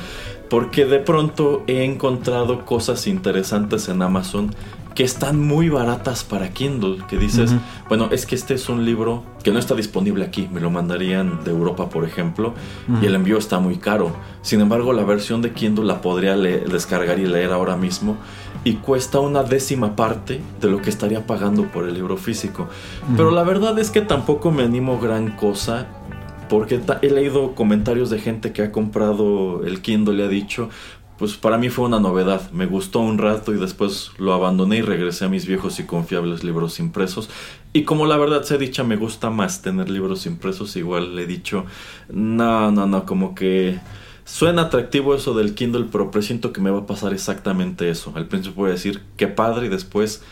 [0.49, 4.53] Porque de pronto he encontrado cosas interesantes en Amazon
[4.95, 7.55] que están muy baratas para Kindle, que dices,
[7.89, 11.45] bueno, es que este es un libro que no está disponible aquí, me lo mandarían
[11.45, 12.55] de Europa, por ejemplo,
[13.01, 14.13] y el envío está muy caro.
[14.43, 18.17] Sin embargo, la versión de Kindle la podría descargar y leer ahora mismo
[18.65, 22.69] y cuesta una décima parte de lo que estaría pagando por el libro físico.
[23.17, 25.87] Pero la verdad es que tampoco me animo gran cosa
[26.51, 30.69] porque he leído comentarios de gente que ha comprado el Kindle y ha dicho,
[31.21, 32.51] pues para mí fue una novedad.
[32.51, 36.45] Me gustó un rato y después lo abandoné y regresé a mis viejos y confiables
[36.45, 37.29] libros impresos.
[37.75, 41.25] Y como la verdad se ha dicho, me gusta más tener libros impresos, igual le
[41.25, 41.67] he dicho,
[42.09, 43.79] no, no, no, como que
[44.25, 48.15] suena atractivo eso del Kindle, pero presiento que me va a pasar exactamente eso.
[48.17, 50.23] Al principio voy a decir, qué padre, y después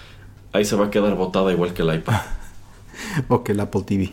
[0.54, 2.22] ahí se va a quedar botada igual que el iPad.
[3.28, 4.10] o que el Apple TV.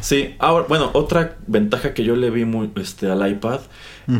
[0.00, 3.60] Sí, ahora, bueno, otra ventaja que yo le vi muy, este, al iPad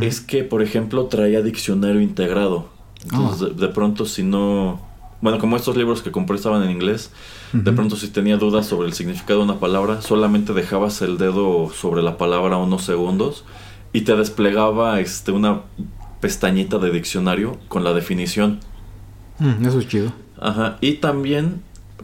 [0.00, 2.68] es que, por ejemplo, traía diccionario integrado.
[3.02, 3.60] Entonces, ah.
[3.60, 4.80] de, pronto, si no.
[5.20, 7.10] Bueno, como estos libros que compré estaban en inglés,
[7.52, 11.70] de pronto, si tenía dudas sobre el significado de una palabra, solamente dejabas el dedo
[11.70, 13.44] sobre la palabra unos segundos
[13.92, 15.62] y te desplegaba este, una
[16.20, 18.60] pestañita de diccionario con la definición.
[19.40, 20.12] Mm, eso es chido.
[20.40, 20.78] Ajá.
[20.80, 21.62] Y también,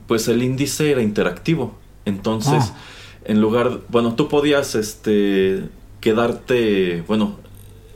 [0.08, 1.74] pues el índice era interactivo.
[2.04, 2.72] Entonces.
[2.74, 2.76] Ah
[3.26, 5.64] en lugar, bueno, tú podías este
[6.00, 7.36] quedarte, bueno,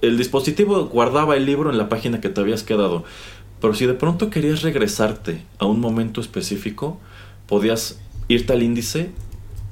[0.03, 3.05] el dispositivo guardaba el libro en la página que te habías quedado,
[3.61, 6.99] pero si de pronto querías regresarte a un momento específico,
[7.47, 9.11] podías irte al índice,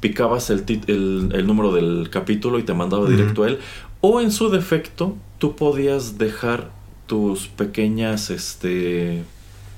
[0.00, 3.58] picabas el, el, número del capítulo y te mandaba directo a él,
[4.00, 6.70] o en su defecto, tú podías dejar
[7.08, 9.24] tus pequeñas, este,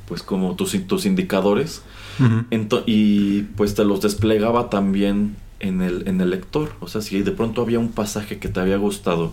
[0.07, 1.83] pues como tus, tus indicadores,
[2.85, 6.73] y pues te los desplegaba también en el, en el lector.
[6.81, 9.33] O sea, si de pronto había un pasaje que te había gustado,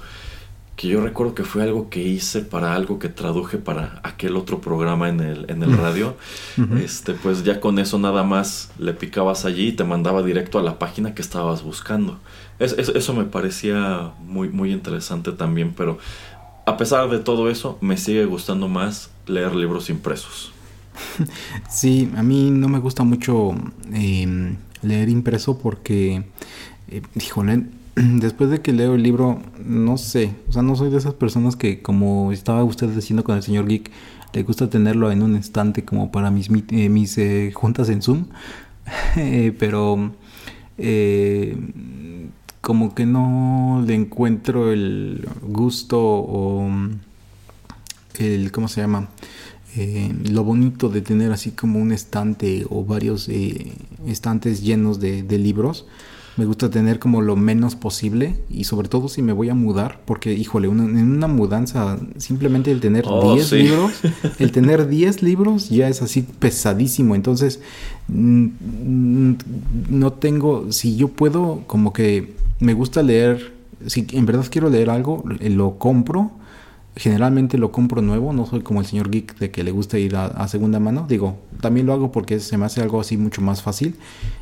[0.77, 4.61] que yo recuerdo que fue algo que hice para algo que traduje para aquel otro
[4.61, 6.15] programa en el, en el radio,
[6.79, 10.61] este, pues ya con eso nada más le picabas allí y te mandaba directo a
[10.61, 12.19] la página que estabas buscando.
[12.59, 15.97] eso me parecía muy, muy interesante también, pero
[16.67, 20.51] a pesar de todo eso, me sigue gustando más leer libros impresos.
[21.69, 23.55] Sí, a mí no me gusta mucho
[23.93, 26.23] eh, leer impreso porque,
[26.89, 27.65] eh, híjole,
[27.95, 31.55] después de que leo el libro, no sé, o sea, no soy de esas personas
[31.55, 33.91] que, como estaba usted diciendo con el señor Geek,
[34.33, 38.25] le gusta tenerlo en un instante como para mis, eh, mis eh, juntas en Zoom,
[39.59, 40.11] pero
[42.61, 46.69] como que no le encuentro el gusto o
[48.19, 49.09] el, ¿cómo se llama?
[49.77, 53.73] Eh, lo bonito de tener así como un estante o varios eh,
[54.07, 55.85] estantes llenos de, libros.
[56.35, 60.01] Me gusta tener como lo menos posible y sobre todo si me voy a mudar,
[60.05, 63.91] porque híjole, en una mudanza simplemente el tener 10 libros,
[64.39, 67.13] el tener 10 libros ya es así pesadísimo.
[67.13, 67.59] Entonces,
[68.07, 68.47] mm,
[69.89, 73.53] no tengo, si yo puedo, como que me gusta leer,
[73.85, 76.31] si en verdad quiero leer algo, lo compro
[76.97, 80.15] generalmente lo compro nuevo, no soy como el señor geek de que le gusta ir
[80.15, 81.05] a, segunda mano.
[81.07, 83.95] Digo, también lo hago porque se me hace algo así mucho más fácil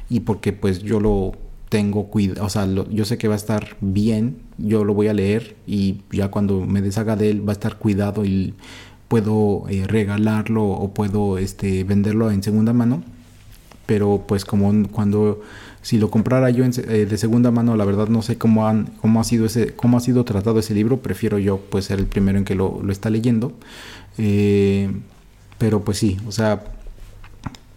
[0.09, 1.33] y porque pues yo lo
[1.69, 5.13] tengo cuidado, o sea, yo sé que va a estar bien, yo lo voy a
[5.13, 8.53] leer y ya cuando me deshaga de él va a estar cuidado y
[9.07, 13.03] puedo eh, regalarlo o puedo este venderlo en segunda mano.
[13.85, 15.41] Pero pues como cuando
[15.85, 19.19] si lo comprara yo eh, de segunda mano, la verdad no sé cómo, han, cómo,
[19.19, 20.99] ha sido ese, cómo ha sido tratado ese libro.
[20.99, 23.53] Prefiero yo pues ser el primero en que lo, lo está leyendo.
[24.17, 24.89] Eh,
[25.59, 26.63] pero pues sí, o sea,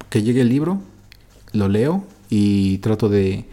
[0.08, 0.80] que llegue el libro,
[1.52, 3.44] lo leo y trato de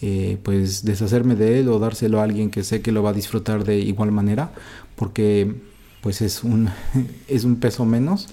[0.00, 3.14] eh, pues deshacerme de él o dárselo a alguien que sé que lo va a
[3.14, 4.52] disfrutar de igual manera
[4.94, 5.56] porque
[6.02, 6.70] pues es un
[7.26, 8.28] es un peso menos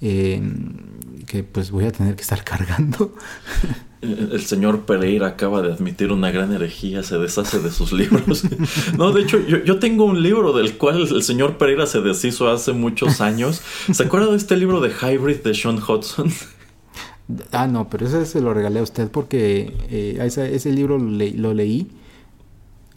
[0.00, 0.40] eh,
[1.26, 3.14] que pues voy a tener que estar cargando
[4.00, 8.44] el señor Pereira acaba de admitir una gran herejía, se deshace de sus libros.
[8.96, 12.72] No, de hecho, yo, tengo un libro del cual el señor Pereira se deshizo hace
[12.72, 13.60] muchos años.
[13.92, 16.30] ¿Se acuerda de este libro de Hybrid de Sean Hudson?
[17.52, 21.90] Ah, no, pero ese se lo regalé a usted porque eh, ese, libro lo, leí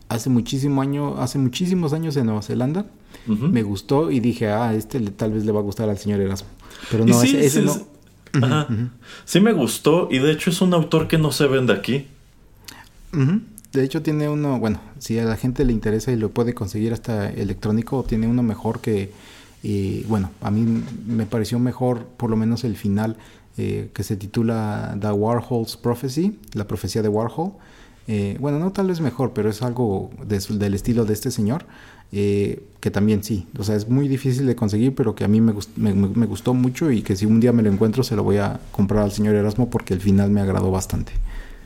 [0.08, 2.86] hace muchísimo año, hace muchísimos años en Nueva Zelanda.
[3.28, 6.48] Me gustó y dije, ah, este tal vez le va a gustar al señor Erasmo.
[6.90, 7.91] Pero no, ese, no.
[8.34, 8.68] Ajá.
[9.26, 12.08] Sí me gustó y de hecho es un autor que no se vende aquí.
[13.74, 16.94] De hecho tiene uno, bueno, si a la gente le interesa y lo puede conseguir
[16.94, 19.12] hasta electrónico, tiene uno mejor que,
[20.08, 23.18] bueno, a mí me pareció mejor por lo menos el final
[23.58, 27.52] eh, que se titula The Warhol's Prophecy, la profecía de Warhol.
[28.08, 31.66] Eh, bueno, no tal vez mejor, pero es algo del estilo de este señor.
[32.12, 35.40] Eh, que también sí, o sea, es muy difícil de conseguir, pero que a mí
[35.40, 38.38] me, me, gustó mucho y que si un día me lo encuentro se lo voy
[38.38, 41.14] a comprar al señor Erasmo porque el final me agradó bastante.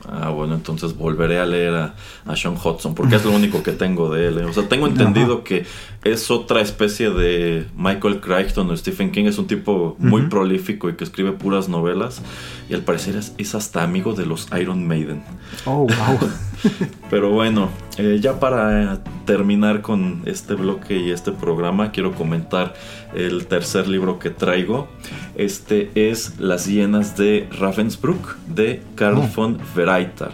[0.08, 4.12] Ah, bueno, entonces volveré a leer a, Sean Hudson, porque es lo único que tengo
[4.12, 4.38] de él.
[4.38, 4.44] ¿eh?
[4.44, 5.66] O sea, tengo entendido que
[6.04, 9.24] es otra especie de Michael Crichton o Stephen King.
[9.24, 12.22] Es un tipo muy prolífico y que escribe puras novelas.
[12.68, 15.22] Y al parecer es, hasta amigo de los Iron Maiden.
[15.64, 16.30] Oh, wow.
[17.10, 22.74] Pero bueno, eh, ya para terminar con este bloque y este programa, quiero comentar
[23.14, 24.88] el tercer libro que traigo.
[25.34, 29.28] Este es Las hienas de Ravensbrück de Carl oh.
[29.34, 30.32] von Vereitar.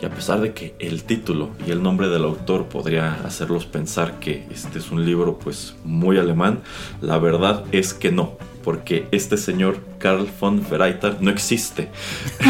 [0.00, 4.18] Y a pesar de que el título y el nombre del autor podría hacerlos pensar
[4.18, 6.60] que este es un libro pues muy alemán,
[7.00, 8.36] la verdad es que no
[8.66, 11.88] porque este señor Carl von Vereitar no existe.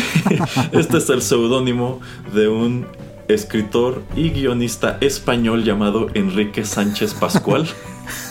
[0.72, 2.00] este es el seudónimo
[2.32, 2.86] de un
[3.28, 7.66] escritor y guionista español llamado Enrique Sánchez Pascual,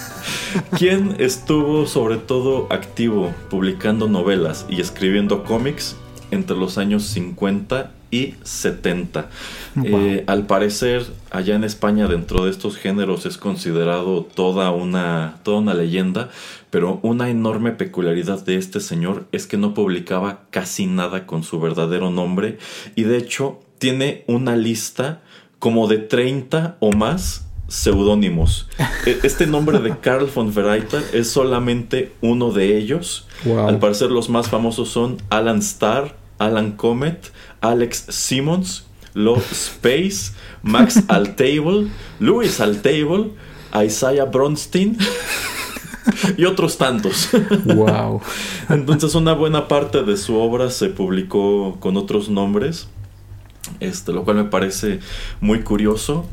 [0.77, 5.95] quien estuvo sobre todo activo publicando novelas y escribiendo cómics
[6.31, 9.29] entre los años 50 y 70.
[9.83, 15.59] Eh, al parecer, allá en España, dentro de estos géneros, es considerado toda una, toda
[15.59, 16.29] una leyenda,
[16.69, 21.59] pero una enorme peculiaridad de este señor es que no publicaba casi nada con su
[21.59, 22.57] verdadero nombre
[22.95, 25.21] y de hecho tiene una lista
[25.59, 28.67] como de 30 o más seudónimos.
[29.05, 33.27] E, este nombre de Carl von Vereiter es solamente uno de ellos.
[33.45, 37.31] Al parecer los más famosos son Alan Starr, Alan Comet,
[37.61, 40.31] Alex Simmons, Lo Space,
[40.63, 43.33] Max Altable, Louis Altable,
[43.85, 44.97] Isaiah Bronstein
[46.37, 47.29] y otros tantos.
[47.65, 48.19] Wow.
[48.69, 52.87] Entonces una buena parte de su obra se publicó con otros nombres.
[53.79, 54.99] Este, lo cual me parece
[55.41, 56.25] muy curioso.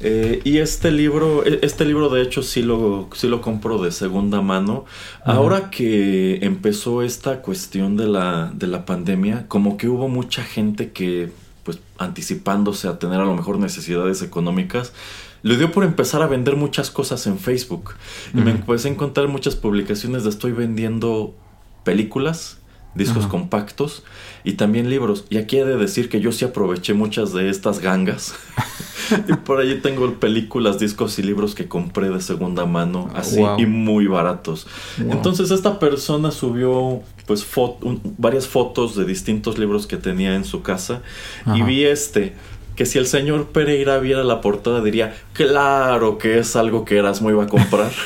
[0.00, 3.92] Eh, y este libro, e, este libro de hecho sí lo, sí lo compro de
[3.92, 4.84] segunda mano.
[5.24, 10.92] Ahora que empezó esta cuestión de la, de la pandemia, como que hubo mucha gente
[10.92, 11.30] que,
[11.64, 14.92] pues anticipándose a tener a lo mejor necesidades económicas,
[15.42, 17.94] le dio por empezar a vender muchas cosas en Facebook.
[18.34, 21.34] Y me empecé a encontrar muchas publicaciones de estoy vendiendo
[21.84, 22.57] películas
[22.98, 24.02] discos compactos
[24.44, 25.24] y también libros.
[25.30, 28.34] Y aquí he de decir que yo sí aproveché muchas de estas gangas.
[29.28, 33.64] y por allí tengo películas, discos y libros que compré de segunda mano, así y
[33.64, 34.66] muy baratos.
[34.98, 37.46] Entonces esta persona subió pues
[38.18, 41.02] varias fotos de distintos libros que tenía en su casa
[41.54, 42.34] y vi este
[42.74, 47.28] que si el señor Pereira viera la portada diría, claro que es algo que Erasmo
[47.28, 47.90] iba a comprar.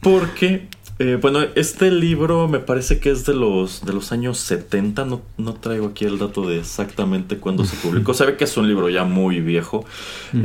[0.00, 0.66] Porque
[1.00, 5.22] eh, bueno, este libro me parece que es de los, de los años 70, no,
[5.38, 8.14] no traigo aquí el dato de exactamente cuándo se publicó.
[8.14, 9.84] Se ve que es un libro ya muy viejo.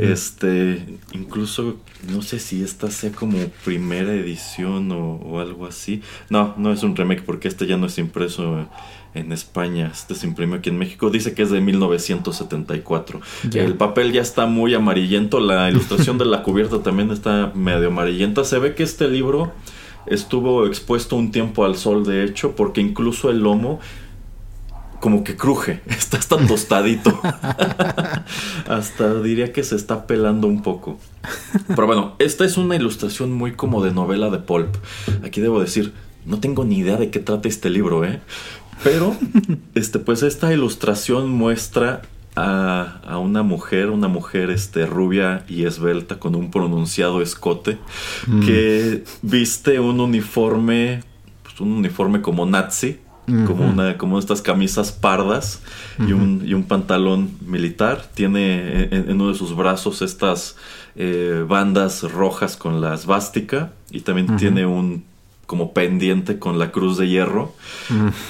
[0.00, 1.76] Este, incluso
[2.12, 6.02] no sé si esta sea como primera edición o, algo así.
[6.30, 8.68] No, no es un remake porque este ya no es impreso
[9.14, 9.90] en España.
[9.92, 11.10] Este se imprimió aquí en México.
[11.10, 13.20] Dice que es de 1974.
[13.54, 15.38] El papel ya está muy amarillento.
[15.38, 18.42] La ilustración de la cubierta también está medio amarillenta.
[18.42, 19.52] Se ve que este libro
[20.06, 23.80] estuvo expuesto un tiempo al sol, de hecho, porque incluso el lomo
[25.00, 27.18] como que cruje, está hasta tostadito.
[28.68, 30.98] hasta diría que se está pelando un poco.
[31.68, 34.76] Pero bueno, esta es una ilustración muy como de novela de pulp.
[35.24, 35.92] Aquí debo decir,
[36.26, 38.20] no tengo ni idea de qué trata este libro, ¿eh?
[38.84, 39.14] Pero,
[39.74, 42.02] este, pues esta ilustración muestra
[42.40, 47.78] a, una mujer, una mujer este, rubia y esbelta con un pronunciado escote,
[48.26, 48.46] mm.
[48.46, 51.02] que viste un uniforme,
[51.42, 52.98] pues un uniforme como nazi,
[53.46, 55.62] como una como estas camisas pardas
[56.00, 58.04] y, un, y, un, pantalón militar.
[58.12, 60.56] Tiene en, uno de sus brazos estas
[60.96, 65.04] eh, bandas rojas con la svástica y también tiene un
[65.46, 67.54] como pendiente con la cruz de hierro.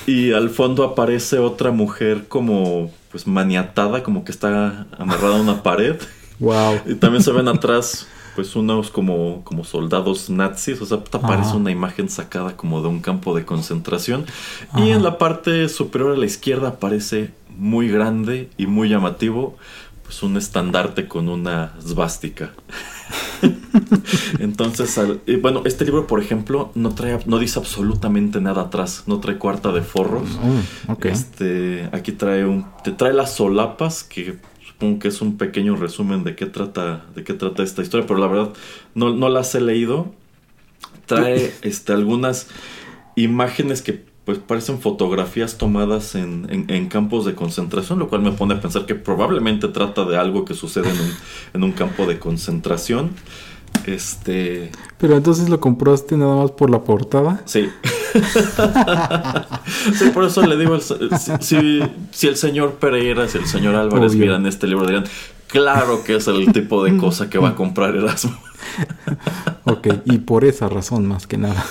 [0.07, 5.63] Y al fondo aparece otra mujer como pues maniatada, como que está amarrada a una
[5.63, 5.97] pared.
[6.41, 6.81] Wow.
[6.87, 11.55] Y también se ven atrás pues unos como, como soldados nazis, o sea, te aparece
[11.55, 14.25] una imagen sacada como de un campo de concentración.
[14.77, 19.57] Y en la parte superior a la izquierda aparece muy grande y muy llamativo,
[20.11, 22.51] pues un estandarte con una svástica.
[24.41, 25.01] Entonces,
[25.41, 29.71] bueno, este libro, por ejemplo, no trae, no dice absolutamente nada atrás, no trae cuarta
[29.71, 30.29] de forros.
[30.29, 34.39] Mm, este, aquí trae un, te trae las solapas que
[34.99, 38.27] que es un pequeño resumen de qué trata, de qué trata esta historia, pero la
[38.27, 38.53] verdad
[38.97, 40.13] no, no las he leído.
[41.07, 42.49] Trae este, algunas
[43.15, 48.55] imágenes que pues parecen fotografías tomadas en, en, campos de concentración, lo cual me pone
[48.55, 51.13] a pensar que probablemente trata de algo que sucede en un,
[51.55, 53.11] en un campo de concentración.
[53.87, 54.71] Este.
[54.99, 57.43] Pero entonces lo compraste nada más por la portada.
[57.47, 57.69] Sí.
[59.95, 64.47] sí, por eso le digo, si, si, el señor Pereira, si el señor Álvarez miran
[64.47, 65.05] este libro, dirían,
[65.47, 68.37] claro que es el tipo de cosa que va a comprar Erasmo.
[69.65, 71.65] ok, y por esa razón más que nada.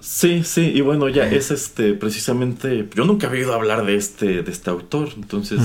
[0.00, 4.42] Sí, sí, y bueno, ya es este, precisamente, yo nunca había oído hablar de este,
[4.42, 5.60] de este autor, entonces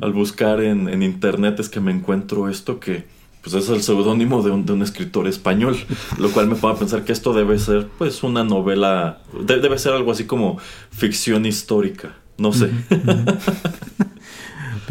[0.00, 3.04] al buscar en, en internet es que me encuentro esto que
[3.42, 5.76] pues es el seudónimo de un, de un, escritor español,
[6.18, 9.94] lo cual me pone a pensar que esto debe ser pues una novela, debe ser
[9.94, 10.58] algo así como
[10.90, 12.70] ficción histórica, no sé.
[12.90, 14.19] ¿Me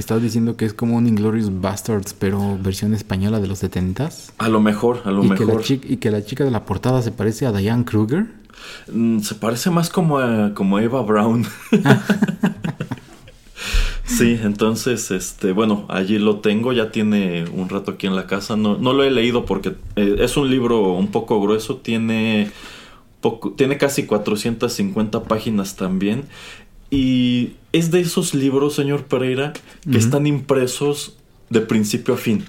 [0.02, 4.50] estás diciendo que es como un Inglorious Bastards, pero versión española de los 70 A
[4.50, 5.64] lo mejor, a lo mejor.
[5.68, 8.28] y que la chica de la portada se parece a Diane Kruger.
[8.91, 11.45] Mm, se parece más como a, como Eva Brown.
[14.10, 18.58] Sí, entonces, este, bueno, allí lo tengo, ya tiene un rato aquí en la casa.
[18.58, 22.50] No, no lo he leído porque eh, es un libro un poco grueso, tiene,
[23.22, 26.24] poco, tiene casi 450 páginas también.
[26.90, 29.54] Y es de esos libros, señor Pereira,
[29.90, 31.18] que están impresos
[31.50, 32.46] de principio a fin.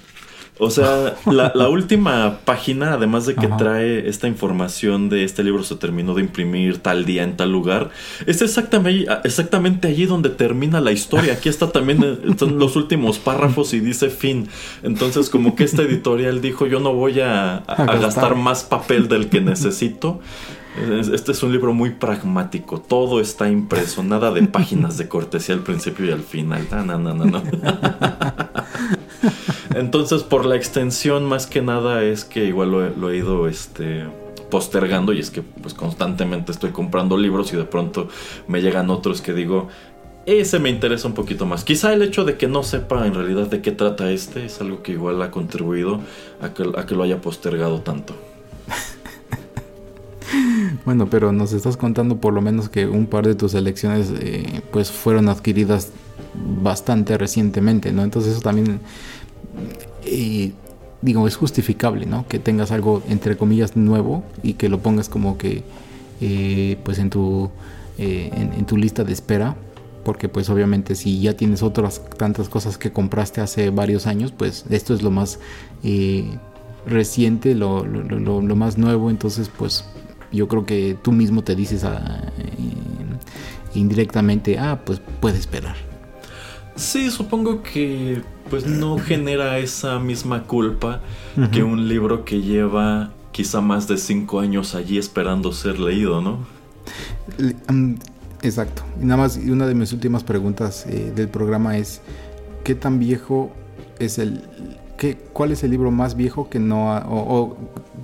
[0.61, 5.74] O sea, la, última página, además de que trae esta información de este libro se
[5.76, 7.91] terminó de imprimir tal día en tal lugar,
[8.26, 11.32] es exactamente, exactamente allí donde termina la historia.
[11.32, 14.49] Aquí está también eh, están los últimos párrafos y dice fin.
[14.83, 19.41] Entonces, como que esta editorial dijo, yo no voy a, gastar más papel del que
[19.41, 20.21] necesito.
[20.76, 25.63] Este es un libro muy pragmático, todo está impreso, nada de páginas de cortesía al
[25.63, 26.67] principio y al final.
[26.71, 27.42] No, no, no, no.
[29.75, 34.05] Entonces, por la extensión, más que nada, es que igual lo, he ido este,
[34.51, 38.09] postergando y es que pues constantemente estoy comprando libros y de pronto
[38.47, 39.68] me llegan otros que digo,
[40.26, 41.64] ese me interesa un poquito más.
[41.64, 44.83] Quizá el hecho de que no sepa en realidad de qué trata este es algo
[44.83, 46.01] que igual ha contribuido
[46.41, 48.14] a a que lo haya postergado tanto.
[50.84, 54.62] Bueno, pero nos estás contando por lo menos que un par de tus elecciones eh,
[54.72, 55.90] pues fueron adquiridas
[56.62, 58.02] bastante recientemente, ¿no?
[58.02, 58.80] Entonces eso también
[60.04, 60.52] eh,
[61.02, 62.26] digo, es justificable, ¿no?
[62.28, 65.62] Que tengas algo, entre comillas, nuevo y que lo pongas como que,
[66.20, 67.50] eh, pues, en tu,
[67.98, 69.57] eh, en, tu lista de espera.
[70.04, 74.64] Porque, pues, obviamente, si ya tienes otras tantas cosas que compraste hace varios años, pues,
[74.70, 75.38] esto es lo más
[76.86, 79.11] reciente, lo, lo, más nuevo.
[79.11, 79.84] Entonces, pues,
[80.32, 82.22] yo creo que tú mismo te dices ah,
[83.74, 85.76] indirectamente, ah, pues, puede esperar.
[86.76, 91.00] Sí, supongo que pues no genera esa misma culpa
[91.52, 96.38] que un libro que lleva quizá más de cinco años allí esperando ser leído, ¿no?
[98.42, 98.82] exacto.
[99.00, 102.00] Y nada más, una de mis últimas preguntas eh, del programa es,
[102.64, 103.52] ¿qué tan viejo
[103.98, 104.42] es el...
[105.01, 106.93] Qué, ¿Cuál es el libro más viejo que no...
[106.93, 107.57] Ha, o,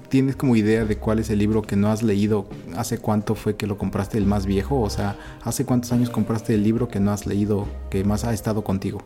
[0.08, 2.46] tienes como idea de cuál es el libro que no has leído?
[2.74, 4.80] ¿Hace cuánto fue que lo compraste el más viejo?
[4.80, 8.32] O sea, ¿hace cuántos años compraste el libro que no has leído, que más ha
[8.32, 9.02] estado contigo?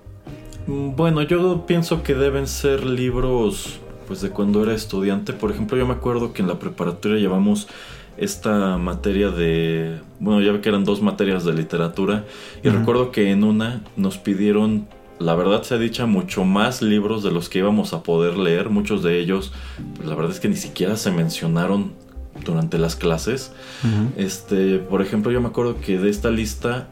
[0.69, 5.33] Mm, bueno, yo pienso que deben ser libros pues de cuando era estudiante.
[5.33, 7.67] Por ejemplo, yo me acuerdo que en la preparatoria llevamos
[8.17, 12.25] esta materia de, bueno, ya ve que eran dos materias de literatura
[12.63, 14.87] y recuerdo que en una nos pidieron,
[15.21, 18.71] la verdad se ha dicho, mucho más libros de los que íbamos a poder leer.
[18.71, 19.53] Muchos de ellos,
[19.97, 21.93] pues, la verdad es que ni siquiera se mencionaron
[22.45, 23.53] durante las clases.
[24.17, 26.89] Este, por ejemplo, yo me acuerdo que de esta lista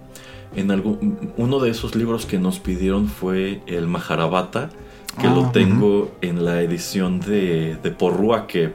[0.55, 4.71] en algún, uno de esos libros que nos pidieron fue el Maharabata,
[5.19, 8.75] que lo ah, tengo en la edición de, de Porrúa, que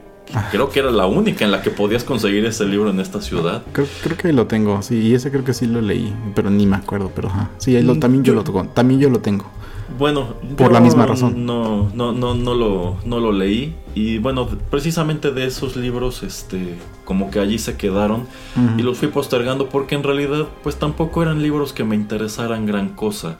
[0.50, 3.62] creo que era la única en la que podías conseguir ese libro en esta ciudad.
[3.72, 6.66] Creo, creo que lo tengo, sí, y ese creo que sí lo leí, pero ni
[6.66, 7.50] me acuerdo, pero ajá.
[7.58, 9.50] Sí, lo, mm, también yo, lo tengo, también yo lo tengo.
[9.98, 11.46] Bueno, por la misma razón.
[11.46, 13.74] No, no, no, no lo, no lo leí.
[13.94, 16.74] Y bueno, precisamente de esos libros, este,
[17.04, 18.26] como que allí se quedaron.
[18.76, 22.90] Y los fui postergando porque en realidad, pues tampoco eran libros que me interesaran gran
[22.90, 23.38] cosa.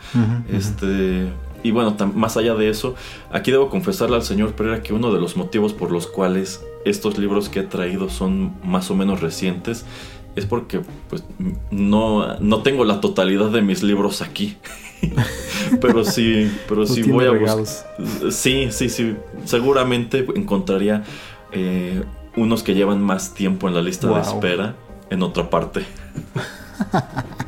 [0.48, 1.28] este.
[1.64, 2.94] Y bueno, más allá de eso,
[3.32, 7.16] aquí debo confesarle al señor Pereira que uno de los motivos por los cuales estos
[7.18, 9.86] libros que he traído son más o menos recientes
[10.36, 11.24] es porque pues
[11.70, 14.58] no, no tengo la totalidad de mis libros aquí.
[15.80, 17.64] pero sí, pero sí voy a buscar.
[18.30, 19.16] Sí, sí, sí.
[19.44, 21.02] Seguramente encontraría
[21.52, 22.02] eh,
[22.36, 24.76] unos que llevan más tiempo en la lista de espera
[25.08, 25.86] en otra parte.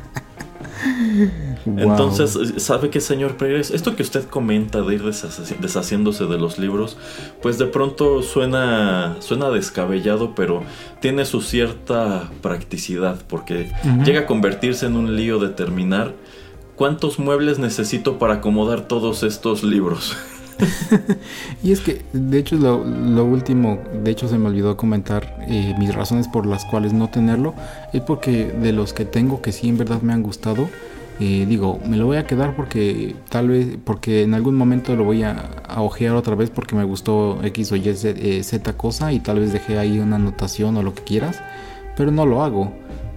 [1.65, 3.71] Entonces, ¿sabe qué, señor Pérez?
[3.71, 6.97] Esto que usted comenta de ir deshaciéndose de los libros,
[7.41, 10.63] pues de pronto suena, suena descabellado, pero
[11.01, 13.71] tiene su cierta practicidad, porque
[14.05, 16.13] llega a convertirse en un lío de terminar
[16.77, 20.15] ¿cuántos muebles necesito para acomodar todos estos libros?
[21.63, 25.93] y es que, de hecho, lo, último, de hecho se me olvidó comentar eh, mis
[25.93, 27.53] razones por las cuales no tenerlo,
[27.93, 30.67] es porque de los que tengo que sí en verdad me han gustado,
[31.19, 35.03] eh, digo, me lo voy a quedar porque tal vez, porque en algún momento lo
[35.03, 39.11] voy a, ojear otra vez porque me gustó X o Y Z, eh, Z cosa
[39.11, 41.41] y tal vez dejé ahí una anotación o lo que quieras,
[41.95, 42.71] pero no lo hago.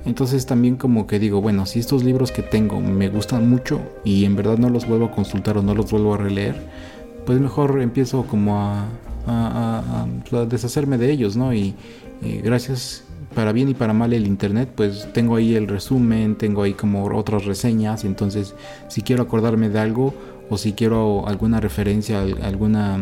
[0.06, 4.24] Entonces también como que digo, bueno, si estos libros que tengo me gustan mucho y
[4.24, 6.56] en verdad no los vuelvo a consultar o no los vuelvo a releer,
[7.26, 8.86] pues mejor empiezo como a,
[10.48, 11.52] deshacerme de ellos, ¿no?
[11.54, 11.74] Y,
[12.42, 16.74] gracias para bien y para mal el internet, pues tengo ahí el resumen, tengo ahí
[16.74, 18.54] como otras reseñas, entonces
[18.88, 20.12] si quiero acordarme de algo
[20.50, 22.98] o si quiero alguna referencia, alguna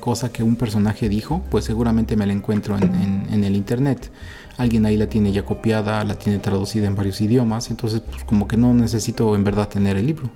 [0.00, 4.10] cosa que un personaje dijo, pues seguramente me la encuentro en, en el internet
[4.56, 8.48] alguien ahí la tiene ya copiada, la tiene traducida en varios idiomas, entonces pues, como
[8.48, 10.30] que no necesito en verdad tener el libro.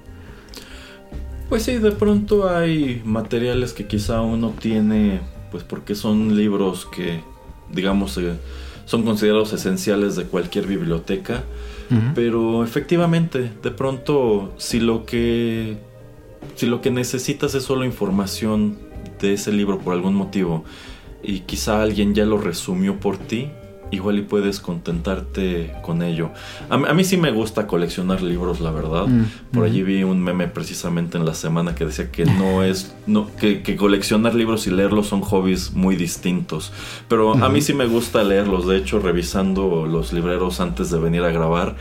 [1.51, 5.21] Pues sí, de pronto hay materiales que quizá uno tiene,
[5.51, 7.25] pues porque son libros que,
[7.73, 8.35] digamos, eh,
[8.85, 11.43] son considerados esenciales de cualquier biblioteca,
[12.15, 15.77] pero efectivamente, de pronto, si lo que,
[16.55, 18.79] si lo que necesitas es solo información
[19.21, 20.65] de ese libro por algún motivo
[21.21, 23.51] y quizá alguien ya lo resumió por ti,
[23.91, 26.31] igual y puedes contentarte con ello.
[26.69, 29.07] A, mí sí me gusta coleccionar libros, la verdad.
[29.07, 32.95] Mm, Por allí vi un meme precisamente en la semana que decía que no es,
[33.07, 36.73] no, que, coleccionar libros y leerlos son hobbies muy distintos.
[37.09, 38.67] Pero a mí sí me gusta leerlos.
[38.67, 41.77] De hecho, revisando los libreros antes de venir a grabar,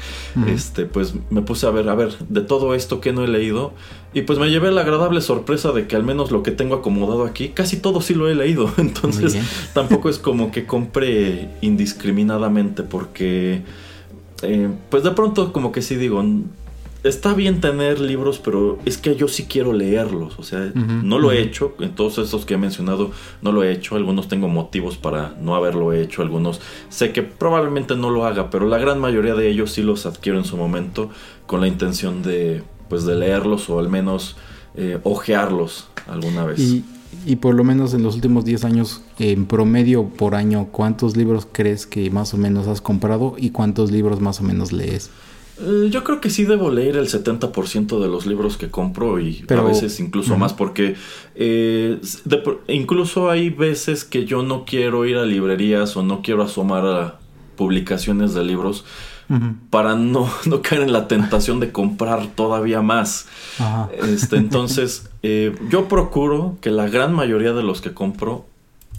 [0.48, 3.74] este, pues me puse a ver, a ver, de todo esto que no he leído.
[4.14, 7.26] Y pues me llevé la agradable sorpresa de que al menos lo que tengo acomodado
[7.26, 8.72] aquí, casi todo sí lo he leído.
[8.78, 9.38] Entonces
[9.74, 13.62] tampoco es como que compre indiscriminadamente porque,
[14.42, 16.24] eh, pues de pronto como que sí digo,
[17.04, 20.40] está bien tener libros, pero es que yo sí quiero leerlos.
[20.40, 21.76] O sea, no lo he hecho.
[21.80, 23.12] En todos estos que he mencionado,
[23.44, 23.96] no lo he hecho.
[23.96, 26.24] Algunos tengo motivos para no haberlo hecho.
[26.24, 30.08] Algunos sé que probablemente no lo haga, pero la gran mayoría de ellos sí los
[30.08, 31.12] adquiero en su momento
[31.46, 34.36] con la intención de pues de leerlos o al menos
[34.76, 36.60] eh, ojearlos alguna vez.
[36.60, 36.84] Y,
[37.26, 41.48] y, por lo menos en los últimos 10 años, en promedio por año, ¿cuántos libros
[41.52, 45.10] crees que más o menos has comprado y cuántos libros más o menos lees?
[45.62, 49.44] Eh, yo creo que sí debo leer el 70% de los libros que compro y
[49.50, 50.96] a veces incluso más porque
[51.36, 52.00] eh,
[52.68, 57.20] incluso hay veces que yo no quiero ir a librerías o no quiero asomar a
[57.58, 58.86] publicaciones de libros
[59.70, 63.28] para no, no, caer en la tentación de comprar todavía más.
[64.02, 68.46] Este, entonces, eh, yo procuro que la gran mayoría de los que compro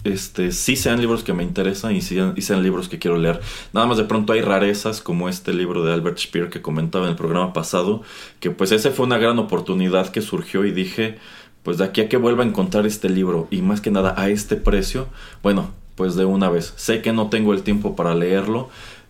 [0.03, 3.39] este, sí sean libros que me interesan y sean, y sean libros que quiero leer.
[3.73, 7.11] Nada más de pronto hay rarezas como este libro de Albert Speer que comentaba en
[7.11, 8.01] el programa pasado,
[8.39, 11.19] que pues ese fue una gran oportunidad que surgió y dije,
[11.63, 14.29] pues de aquí a que vuelva a encontrar este libro y más que nada a
[14.29, 15.07] este precio,
[15.43, 16.73] bueno, pues de una vez.
[16.77, 18.69] Sé que no tengo el tiempo para leerlo,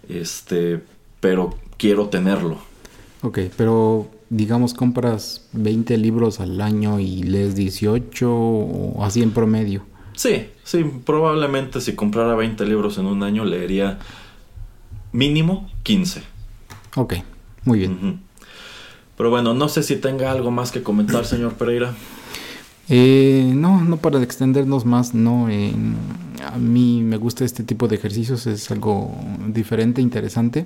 [0.10, 0.82] este,
[1.22, 2.58] pero quiero tenerlo.
[3.22, 9.84] Ok, pero digamos compras 20 libros al año y lees 18 o así en promedio.
[10.14, 14.00] Sí, sí, probablemente si comprara 20 libros en un año leería
[15.14, 16.24] mínimo 15.
[16.96, 17.14] Ok,
[17.64, 18.22] muy bien.
[19.18, 21.94] Pero bueno, no sé si tenga algo más que comentar, señor Pereira.
[22.94, 25.48] Eh, no, no para extendernos más, no.
[25.48, 29.16] a mí me gusta este tipo de ejercicios, es algo
[29.48, 30.66] diferente, interesante.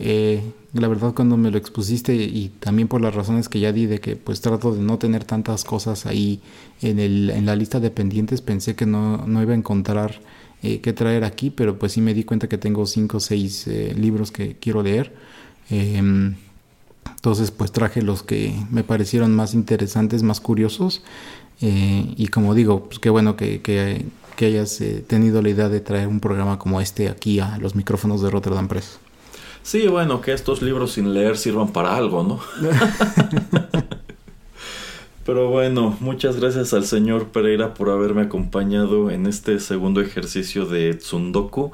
[0.00, 0.42] Eh,
[0.72, 4.00] la verdad cuando me lo expusiste y también por las razones que ya di de
[4.00, 6.40] que pues trato de no tener tantas cosas ahí
[6.82, 10.20] en, el, en la lista de pendientes, pensé que no, no iba a encontrar
[10.64, 13.68] eh, que traer aquí, pero pues sí me di cuenta que tengo cinco o seis
[13.68, 15.14] eh, libros que quiero leer.
[15.70, 16.34] Em,
[17.08, 21.02] entonces pues traje los que me parecieron más interesantes, más curiosos.
[21.60, 24.06] y como digo, pues qué bueno que, que,
[24.36, 28.22] que hayas tenido la idea de traer un programa como este aquí a los micrófonos
[28.22, 28.98] de Rotterdam Press.
[29.62, 32.40] Sí, bueno, que estos libros sin leer sirvan para algo, ¿no?
[35.26, 40.94] Pero bueno, muchas gracias al señor Pereira por haberme acompañado en este segundo ejercicio de
[40.94, 41.72] Tsundoku.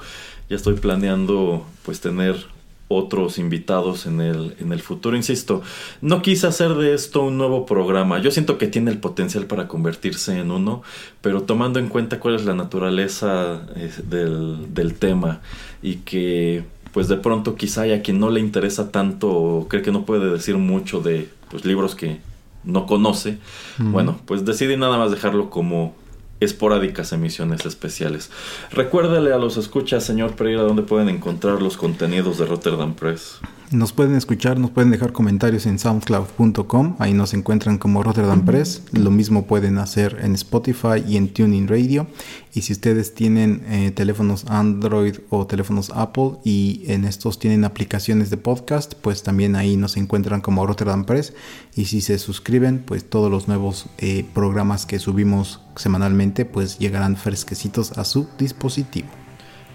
[0.51, 2.47] Ya estoy planeando pues tener
[2.88, 5.16] otros invitados en el, en el futuro.
[5.16, 5.62] Insisto,
[6.00, 8.20] no quise hacer de esto un nuevo programa.
[8.20, 10.82] Yo siento que tiene el potencial para convertirse en uno,
[11.20, 15.40] pero tomando en cuenta cuál es la naturaleza eh, del, del tema
[15.82, 19.92] y que pues de pronto quizá haya quien no le interesa tanto o cree que
[19.92, 22.20] no puede decir mucho de pues, libros que
[22.64, 23.38] no conoce,
[23.78, 25.94] bueno, pues decidí nada más dejarlo como
[26.40, 28.30] esporádicas emisiones especiales.
[28.70, 33.40] Recuérdale a los escuchas, señor Pereira, dónde pueden encontrar los contenidos de Rotterdam Press.
[33.72, 38.82] Nos pueden escuchar, nos pueden dejar comentarios en soundcloud.com, ahí nos encuentran como Rotterdam Press.
[38.93, 42.06] Lo mismo pueden hacer en Spotify y en Tuning Radio.
[42.55, 48.30] Y si ustedes tienen eh, teléfonos Android o teléfonos Apple y en estos tienen aplicaciones
[48.30, 51.32] de podcast, pues también ahí nos encuentran como Rotterdam Press.
[51.74, 57.16] Y si se suscriben, pues todos los nuevos eh, programas que subimos semanalmente, pues llegarán
[57.16, 59.09] fresquecitos a su dispositivo.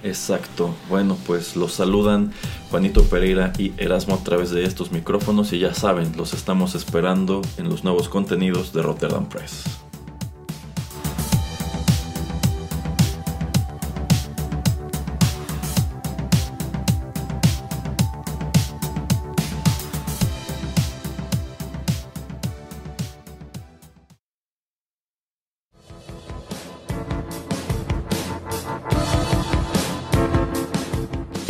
[0.03, 0.73] Exacto.
[0.90, 2.32] Bueno, pues los saludan
[2.69, 7.41] Juanito Pereira y Erasmo a través de estos micrófonos y ya saben, los estamos esperando
[7.57, 9.90] en los nuevos contenidos de Rotterdam Press.